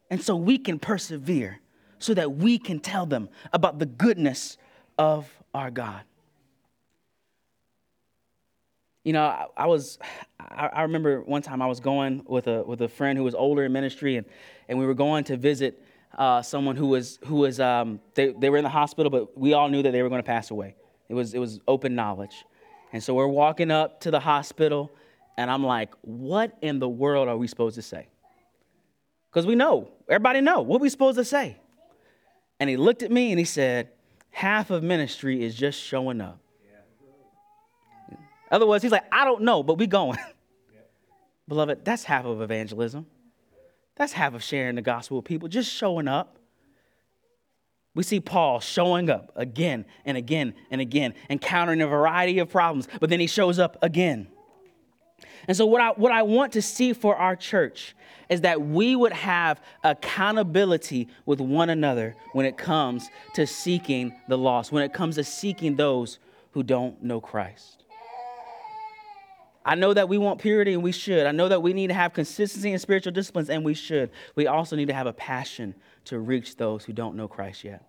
And 0.10 0.22
so 0.22 0.36
we 0.36 0.58
can 0.58 0.80
persevere 0.80 1.60
so 2.00 2.14
that 2.14 2.36
we 2.36 2.60
can 2.60 2.80
tell 2.80 3.06
them 3.06 3.30
about 3.52 3.80
the 3.80 3.86
goodness 3.86 4.58
of 4.98 5.28
our 5.54 5.72
God. 5.72 6.02
You 9.04 9.14
know, 9.14 9.24
I, 9.24 9.48
I 9.58 9.66
was, 9.68 10.00
I, 10.40 10.68
I, 10.68 10.82
remember 10.84 11.22
one 11.22 11.42
time 11.42 11.62
I 11.62 11.68
was 11.68 11.80
going 11.80 12.24
with 12.26 12.48
a, 12.48 12.64
with 12.64 12.82
a 12.82 12.88
friend 12.88 13.18
who 13.18 13.24
was 13.24 13.36
older 13.36 13.66
in 13.66 13.74
ministry, 13.74 14.16
and, 14.16 14.26
and 14.70 14.80
we 14.80 14.86
were 14.86 14.94
going 14.94 15.26
to 15.26 15.36
visit 15.36 15.84
uh, 16.18 16.42
someone 16.42 16.76
who 16.76 16.88
was, 16.88 17.20
who 17.26 17.36
was 17.36 17.60
um, 17.60 18.00
they, 18.14 18.32
they 18.32 18.50
were 18.50 18.58
in 18.58 18.64
the 18.64 18.70
hospital, 18.70 19.10
but 19.10 19.38
we 19.38 19.54
all 19.54 19.68
knew 19.68 19.84
that 19.84 19.92
they 19.92 20.02
were 20.02 20.10
going 20.10 20.22
to 20.22 20.26
pass 20.26 20.52
away. 20.52 20.76
It 21.10 21.16
was, 21.16 21.34
it 21.34 21.40
was 21.40 21.60
open 21.68 21.96
knowledge. 21.96 22.46
And 22.94 23.04
so 23.04 23.14
we're 23.14 23.28
walking 23.28 23.72
up 23.72 24.00
to 24.02 24.12
the 24.12 24.20
hospital, 24.20 24.92
and 25.38 25.50
I'm 25.50 25.64
like, 25.64 25.94
what 26.02 26.58
in 26.62 26.80
the 26.80 26.90
world 26.90 27.28
are 27.28 27.38
we 27.38 27.48
supposed 27.48 27.76
to 27.76 27.82
say? 27.82 28.08
Because 29.30 29.46
we 29.46 29.56
know, 29.56 29.90
everybody 30.08 30.42
know, 30.42 30.62
what 30.62 30.80
we 30.80 30.90
supposed 30.90 31.18
to 31.18 31.26
say? 31.26 31.58
And 32.60 32.70
he 32.70 32.78
looked 32.78 33.02
at 33.02 33.12
me 33.12 33.32
and 33.32 33.40
he 33.40 33.46
said, 33.46 33.90
half 34.30 34.70
of 34.70 34.84
ministry 34.84 35.44
is 35.44 35.56
just 35.56 35.80
showing 35.80 36.22
up. 36.22 36.40
Other 38.52 38.68
words, 38.68 38.84
he's 38.84 38.92
like, 38.92 39.06
I 39.12 39.26
don't 39.26 39.42
know, 39.42 39.64
but 39.64 39.80
we 39.80 39.88
going. 39.88 40.20
Beloved, 41.48 41.84
that's 41.84 42.04
half 42.04 42.26
of 42.26 42.42
evangelism. 42.42 43.08
That's 43.96 44.14
half 44.14 44.36
of 44.36 44.44
sharing 44.44 44.76
the 44.76 44.82
gospel 44.82 45.18
with 45.18 45.26
people, 45.26 45.48
just 45.48 45.72
showing 45.72 46.08
up. 46.08 46.38
We 47.96 48.04
see 48.04 48.20
Paul 48.20 48.60
showing 48.60 49.10
up 49.10 49.32
again 49.36 49.86
and 50.06 50.18
again 50.18 50.54
and 50.72 50.82
again, 50.82 51.14
encountering 51.30 51.82
a 51.82 51.88
variety 51.88 52.40
of 52.40 52.50
problems, 52.50 52.88
but 53.00 53.10
then 53.10 53.20
he 53.20 53.28
shows 53.28 53.60
up 53.60 53.78
again. 53.82 54.28
And 55.48 55.58
so, 55.58 55.66
what 55.66 55.82
I, 55.82 55.90
what 55.92 56.12
I 56.12 56.24
want 56.24 56.54
to 56.54 56.62
see 56.62 56.94
for 56.94 57.16
our 57.16 57.36
church 57.36 57.96
is 58.30 58.42
that 58.42 58.62
we 58.62 58.96
would 58.96 59.14
have 59.14 59.62
accountability 59.84 61.10
with 61.26 61.40
one 61.40 61.70
another 61.70 62.16
when 62.32 62.46
it 62.46 62.58
comes 62.58 63.10
to 63.36 63.46
seeking 63.46 64.14
the 64.28 64.38
lost, 64.38 64.72
when 64.72 64.84
it 64.84 64.94
comes 64.94 65.16
to 65.16 65.24
seeking 65.24 65.76
those 65.76 66.20
who 66.52 66.64
don't 66.64 67.02
know 67.04 67.20
Christ. 67.20 67.84
I 69.66 69.76
know 69.76 69.94
that 69.94 70.10
we 70.10 70.18
want 70.18 70.42
purity 70.42 70.74
and 70.74 70.84
we 70.84 70.92
should. 70.92 71.26
I 71.26 71.32
know 71.32 71.48
that 71.48 71.62
we 71.62 71.74
need 71.74 71.88
to 71.88 71.94
have 71.94 72.14
consistency 72.14 72.74
in 72.74 72.80
spiritual 72.80 73.14
disciplines 73.14 73.50
and 73.50 73.64
we 73.64 73.74
should. 73.74 74.12
We 74.36 74.48
also 74.48 74.76
need 74.76 74.88
to 74.88 74.94
have 74.94 75.08
a 75.08 75.14
passion 75.14 75.74
to 76.06 76.20
reach 76.20 76.58
those 76.58 76.84
who 76.84 76.92
don't 76.92 77.16
know 77.16 77.28
Christ 77.28 77.64
yet. 77.64 77.88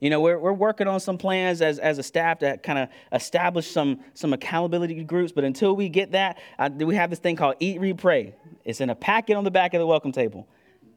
You 0.00 0.08
know, 0.08 0.20
we're, 0.20 0.38
we're 0.38 0.54
working 0.54 0.88
on 0.88 0.98
some 0.98 1.18
plans 1.18 1.60
as, 1.60 1.78
as 1.78 1.98
a 1.98 2.02
staff 2.02 2.38
to 2.38 2.56
kind 2.56 2.78
of 2.78 2.88
establish 3.12 3.70
some, 3.70 4.00
some 4.14 4.32
accountability 4.32 5.04
groups, 5.04 5.30
but 5.30 5.44
until 5.44 5.76
we 5.76 5.90
get 5.90 6.12
that, 6.12 6.38
uh, 6.58 6.70
we 6.74 6.94
have 6.96 7.10
this 7.10 7.18
thing 7.18 7.36
called 7.36 7.56
Eat, 7.60 7.80
Read, 7.80 7.98
Pray. 7.98 8.34
It's 8.64 8.80
in 8.80 8.88
a 8.88 8.94
packet 8.94 9.36
on 9.36 9.44
the 9.44 9.50
back 9.50 9.74
of 9.74 9.78
the 9.78 9.86
welcome 9.86 10.10
table. 10.10 10.48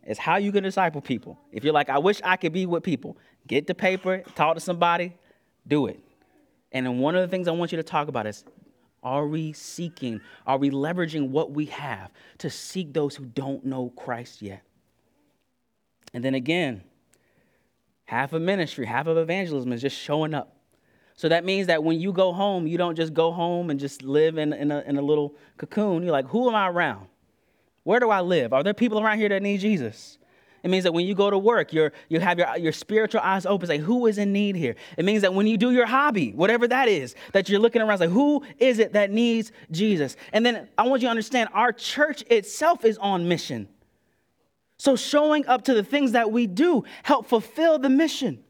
It's 0.03 0.19
how 0.19 0.37
you 0.37 0.51
can 0.53 0.63
disciple 0.63 1.01
people. 1.01 1.37
If 1.51 1.63
you're 1.65 1.73
like, 1.73 1.89
I 1.89 1.97
wish 1.97 2.21
I 2.23 2.37
could 2.37 2.53
be 2.53 2.65
with 2.65 2.83
people, 2.83 3.17
get 3.45 3.67
the 3.67 3.75
paper, 3.75 4.23
talk 4.35 4.55
to 4.55 4.61
somebody, 4.61 5.13
do 5.67 5.87
it. 5.87 5.99
And 6.71 6.85
then 6.85 6.99
one 6.99 7.15
of 7.15 7.21
the 7.21 7.27
things 7.27 7.47
I 7.47 7.51
want 7.51 7.71
you 7.71 7.77
to 7.77 7.83
talk 7.83 8.07
about 8.07 8.25
is 8.25 8.45
are 9.03 9.27
we 9.27 9.51
seeking, 9.51 10.21
are 10.47 10.57
we 10.57 10.69
leveraging 10.69 11.29
what 11.29 11.51
we 11.51 11.65
have 11.65 12.09
to 12.37 12.49
seek 12.49 12.93
those 12.93 13.17
who 13.17 13.25
don't 13.25 13.65
know 13.65 13.89
Christ 13.97 14.41
yet? 14.41 14.63
And 16.13 16.23
then 16.23 16.35
again, 16.35 16.83
half 18.13 18.31
of 18.33 18.43
ministry, 18.43 18.85
half 18.85 19.07
of 19.07 19.17
evangelism 19.17 19.73
is 19.73 19.81
just 19.81 19.97
showing 19.97 20.35
up. 20.35 20.55
So 21.15 21.29
that 21.29 21.43
means 21.43 21.65
that 21.67 21.83
when 21.83 21.99
you 21.99 22.13
go 22.13 22.31
home, 22.31 22.67
you 22.67 22.77
don't 22.77 22.95
just 22.95 23.13
go 23.13 23.31
home 23.31 23.71
and 23.71 23.79
just 23.79 24.03
live 24.03 24.37
in, 24.37 24.53
in, 24.53 24.71
a, 24.71 24.81
in 24.81 24.97
a 24.97 25.01
little 25.01 25.35
cocoon. 25.57 26.03
You're 26.03 26.11
like, 26.11 26.27
who 26.27 26.47
am 26.47 26.53
I 26.53 26.67
around? 26.67 27.07
Where 27.83 27.99
do 27.99 28.11
I 28.11 28.21
live? 28.21 28.53
Are 28.53 28.61
there 28.61 28.73
people 28.75 28.99
around 28.99 29.17
here 29.17 29.29
that 29.29 29.41
need 29.41 29.59
Jesus? 29.59 30.19
It 30.61 30.69
means 30.69 30.83
that 30.83 30.93
when 30.93 31.07
you 31.07 31.15
go 31.15 31.31
to 31.31 31.37
work, 31.39 31.73
you're, 31.73 31.91
you 32.07 32.19
have 32.19 32.37
your, 32.37 32.55
your 32.57 32.71
spiritual 32.71 33.21
eyes 33.21 33.47
open, 33.47 33.67
say, 33.67 33.79
who 33.79 34.05
is 34.05 34.19
in 34.19 34.31
need 34.31 34.55
here? 34.55 34.75
It 34.95 35.05
means 35.05 35.23
that 35.23 35.33
when 35.33 35.47
you 35.47 35.57
do 35.57 35.71
your 35.71 35.87
hobby, 35.87 36.33
whatever 36.33 36.67
that 36.67 36.87
is, 36.87 37.15
that 37.31 37.49
you're 37.49 37.59
looking 37.59 37.81
around, 37.81 37.97
say, 37.97 38.07
who 38.07 38.43
is 38.59 38.77
it 38.77 38.93
that 38.93 39.09
needs 39.09 39.51
Jesus? 39.71 40.15
And 40.31 40.45
then 40.45 40.69
I 40.77 40.87
want 40.87 41.01
you 41.01 41.07
to 41.07 41.11
understand 41.11 41.49
our 41.53 41.73
church 41.73 42.23
itself 42.29 42.85
is 42.85 42.97
on 42.99 43.27
mission. 43.27 43.67
So 44.77 44.95
showing 44.95 45.45
up 45.47 45.63
to 45.65 45.73
the 45.73 45.83
things 45.83 46.13
that 46.13 46.31
we 46.31 46.47
do 46.47 46.83
help 47.03 47.27
fulfill 47.27 47.79
the 47.79 47.89
mission. 47.89 48.43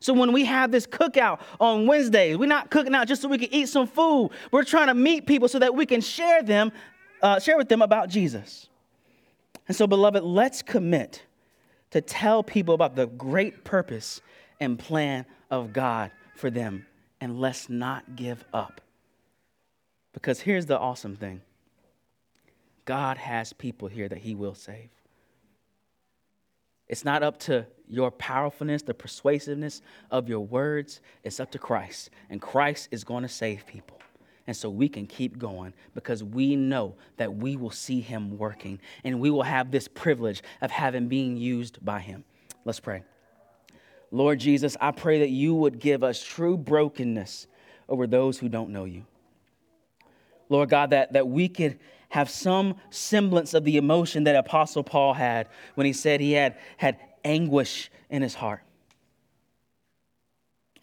So 0.00 0.12
when 0.12 0.32
we 0.32 0.44
have 0.44 0.70
this 0.70 0.86
cookout 0.86 1.40
on 1.58 1.86
Wednesdays, 1.86 2.36
we're 2.36 2.46
not 2.46 2.70
cooking 2.70 2.94
out 2.94 3.08
just 3.08 3.22
so 3.22 3.28
we 3.28 3.38
can 3.38 3.52
eat 3.52 3.68
some 3.68 3.86
food. 3.86 4.30
We're 4.52 4.64
trying 4.64 4.88
to 4.88 4.94
meet 4.94 5.26
people 5.26 5.48
so 5.48 5.58
that 5.58 5.74
we 5.74 5.86
can 5.86 6.00
share 6.00 6.42
them, 6.42 6.72
uh, 7.22 7.40
share 7.40 7.56
with 7.56 7.68
them 7.68 7.80
about 7.80 8.10
Jesus. 8.10 8.68
And 9.66 9.76
so, 9.76 9.86
beloved, 9.86 10.22
let's 10.22 10.60
commit 10.60 11.22
to 11.90 12.00
tell 12.00 12.42
people 12.42 12.74
about 12.74 12.96
the 12.96 13.06
great 13.06 13.64
purpose 13.64 14.20
and 14.60 14.78
plan 14.78 15.24
of 15.50 15.72
God 15.72 16.10
for 16.36 16.50
them. 16.50 16.86
And 17.20 17.40
let's 17.40 17.70
not 17.70 18.16
give 18.16 18.44
up. 18.52 18.82
Because 20.12 20.40
here's 20.40 20.66
the 20.66 20.78
awesome 20.78 21.16
thing 21.16 21.40
God 22.84 23.16
has 23.16 23.52
people 23.52 23.88
here 23.88 24.08
that 24.08 24.18
He 24.18 24.34
will 24.34 24.54
save. 24.54 24.90
It's 26.94 27.04
not 27.04 27.24
up 27.24 27.40
to 27.40 27.66
your 27.88 28.12
powerfulness, 28.12 28.82
the 28.82 28.94
persuasiveness 28.94 29.82
of 30.12 30.28
your 30.28 30.38
words. 30.38 31.00
It's 31.24 31.40
up 31.40 31.50
to 31.50 31.58
Christ. 31.58 32.10
And 32.30 32.40
Christ 32.40 32.86
is 32.92 33.02
going 33.02 33.22
to 33.22 33.28
save 33.28 33.66
people. 33.66 33.98
And 34.46 34.56
so 34.56 34.70
we 34.70 34.88
can 34.88 35.08
keep 35.08 35.36
going 35.36 35.74
because 35.96 36.22
we 36.22 36.54
know 36.54 36.94
that 37.16 37.34
we 37.34 37.56
will 37.56 37.72
see 37.72 38.00
him 38.00 38.38
working 38.38 38.78
and 39.02 39.18
we 39.18 39.28
will 39.28 39.42
have 39.42 39.72
this 39.72 39.88
privilege 39.88 40.44
of 40.62 40.70
having 40.70 41.08
being 41.08 41.36
used 41.36 41.84
by 41.84 41.98
him. 41.98 42.22
Let's 42.64 42.78
pray. 42.78 43.02
Lord 44.12 44.38
Jesus, 44.38 44.76
I 44.80 44.92
pray 44.92 45.18
that 45.18 45.30
you 45.30 45.52
would 45.52 45.80
give 45.80 46.04
us 46.04 46.22
true 46.22 46.56
brokenness 46.56 47.48
over 47.88 48.06
those 48.06 48.38
who 48.38 48.48
don't 48.48 48.70
know 48.70 48.84
you. 48.84 49.04
Lord 50.48 50.68
God, 50.68 50.90
that, 50.90 51.14
that 51.14 51.26
we 51.26 51.48
could 51.48 51.76
have 52.14 52.30
some 52.30 52.76
semblance 52.90 53.54
of 53.54 53.64
the 53.64 53.76
emotion 53.76 54.22
that 54.22 54.36
Apostle 54.36 54.84
Paul 54.84 55.14
had 55.14 55.48
when 55.74 55.84
he 55.84 55.92
said 55.92 56.20
he 56.20 56.30
had, 56.30 56.56
had 56.76 56.96
anguish 57.24 57.90
in 58.08 58.22
his 58.22 58.34
heart. 58.34 58.62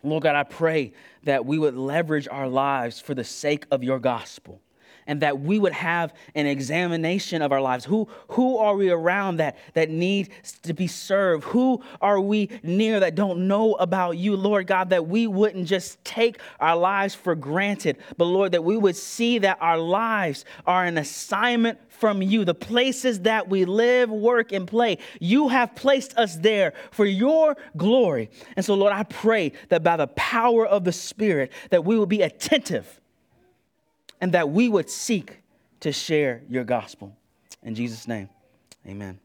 Lord 0.03 0.23
God, 0.23 0.35
I 0.35 0.43
pray 0.43 0.91
that 1.23 1.45
we 1.45 1.57
would 1.57 1.73
leverage 1.73 2.27
our 2.29 2.49
lives 2.49 2.99
for 2.99 3.13
the 3.13 3.23
sake 3.23 3.65
of 3.71 3.81
your 3.81 3.97
gospel 3.97 4.59
and 5.07 5.21
that 5.21 5.39
we 5.39 5.59
would 5.59 5.73
have 5.73 6.13
an 6.35 6.45
examination 6.45 7.41
of 7.41 7.51
our 7.51 7.61
lives. 7.61 7.85
Who, 7.85 8.07
who 8.29 8.57
are 8.57 8.75
we 8.75 8.89
around 8.89 9.37
that, 9.37 9.57
that 9.73 9.89
need 9.89 10.29
to 10.63 10.73
be 10.73 10.87
served? 10.87 11.43
Who 11.45 11.83
are 12.01 12.19
we 12.19 12.49
near 12.63 12.99
that 12.99 13.15
don't 13.15 13.47
know 13.47 13.73
about 13.75 14.17
you, 14.17 14.35
Lord 14.35 14.67
God, 14.67 14.89
that 14.89 15.07
we 15.07 15.27
wouldn't 15.27 15.67
just 15.67 16.03
take 16.05 16.39
our 16.59 16.75
lives 16.75 17.15
for 17.15 17.35
granted, 17.35 17.97
but 18.17 18.25
Lord, 18.25 18.51
that 18.53 18.63
we 18.63 18.77
would 18.77 18.95
see 18.95 19.39
that 19.39 19.57
our 19.61 19.77
lives 19.77 20.45
are 20.65 20.85
an 20.85 20.97
assignment 20.97 21.79
from 21.89 22.21
you, 22.21 22.43
the 22.45 22.55
places 22.55 23.21
that 23.21 23.47
we 23.47 23.65
live, 23.65 24.09
work, 24.09 24.51
and 24.51 24.67
play. 24.67 24.97
You 25.19 25.49
have 25.49 25.75
placed 25.75 26.17
us 26.17 26.35
there 26.37 26.73
for 26.89 27.05
your 27.05 27.55
glory. 27.77 28.31
And 28.55 28.65
so, 28.65 28.73
Lord, 28.73 28.93
I 28.93 29.03
pray 29.03 29.51
that 29.69 29.83
by 29.83 29.97
the 29.97 30.07
power 30.07 30.65
of 30.65 30.83
the 30.83 30.91
Spirit, 30.91 31.51
that 31.69 31.85
we 31.85 31.97
will 31.97 32.07
be 32.07 32.23
attentive 32.23 33.00
and 34.21 34.31
that 34.33 34.49
we 34.49 34.69
would 34.69 34.89
seek 34.89 35.39
to 35.81 35.91
share 35.91 36.43
your 36.47 36.63
gospel. 36.63 37.17
In 37.63 37.75
Jesus' 37.75 38.07
name, 38.07 38.29
amen. 38.87 39.19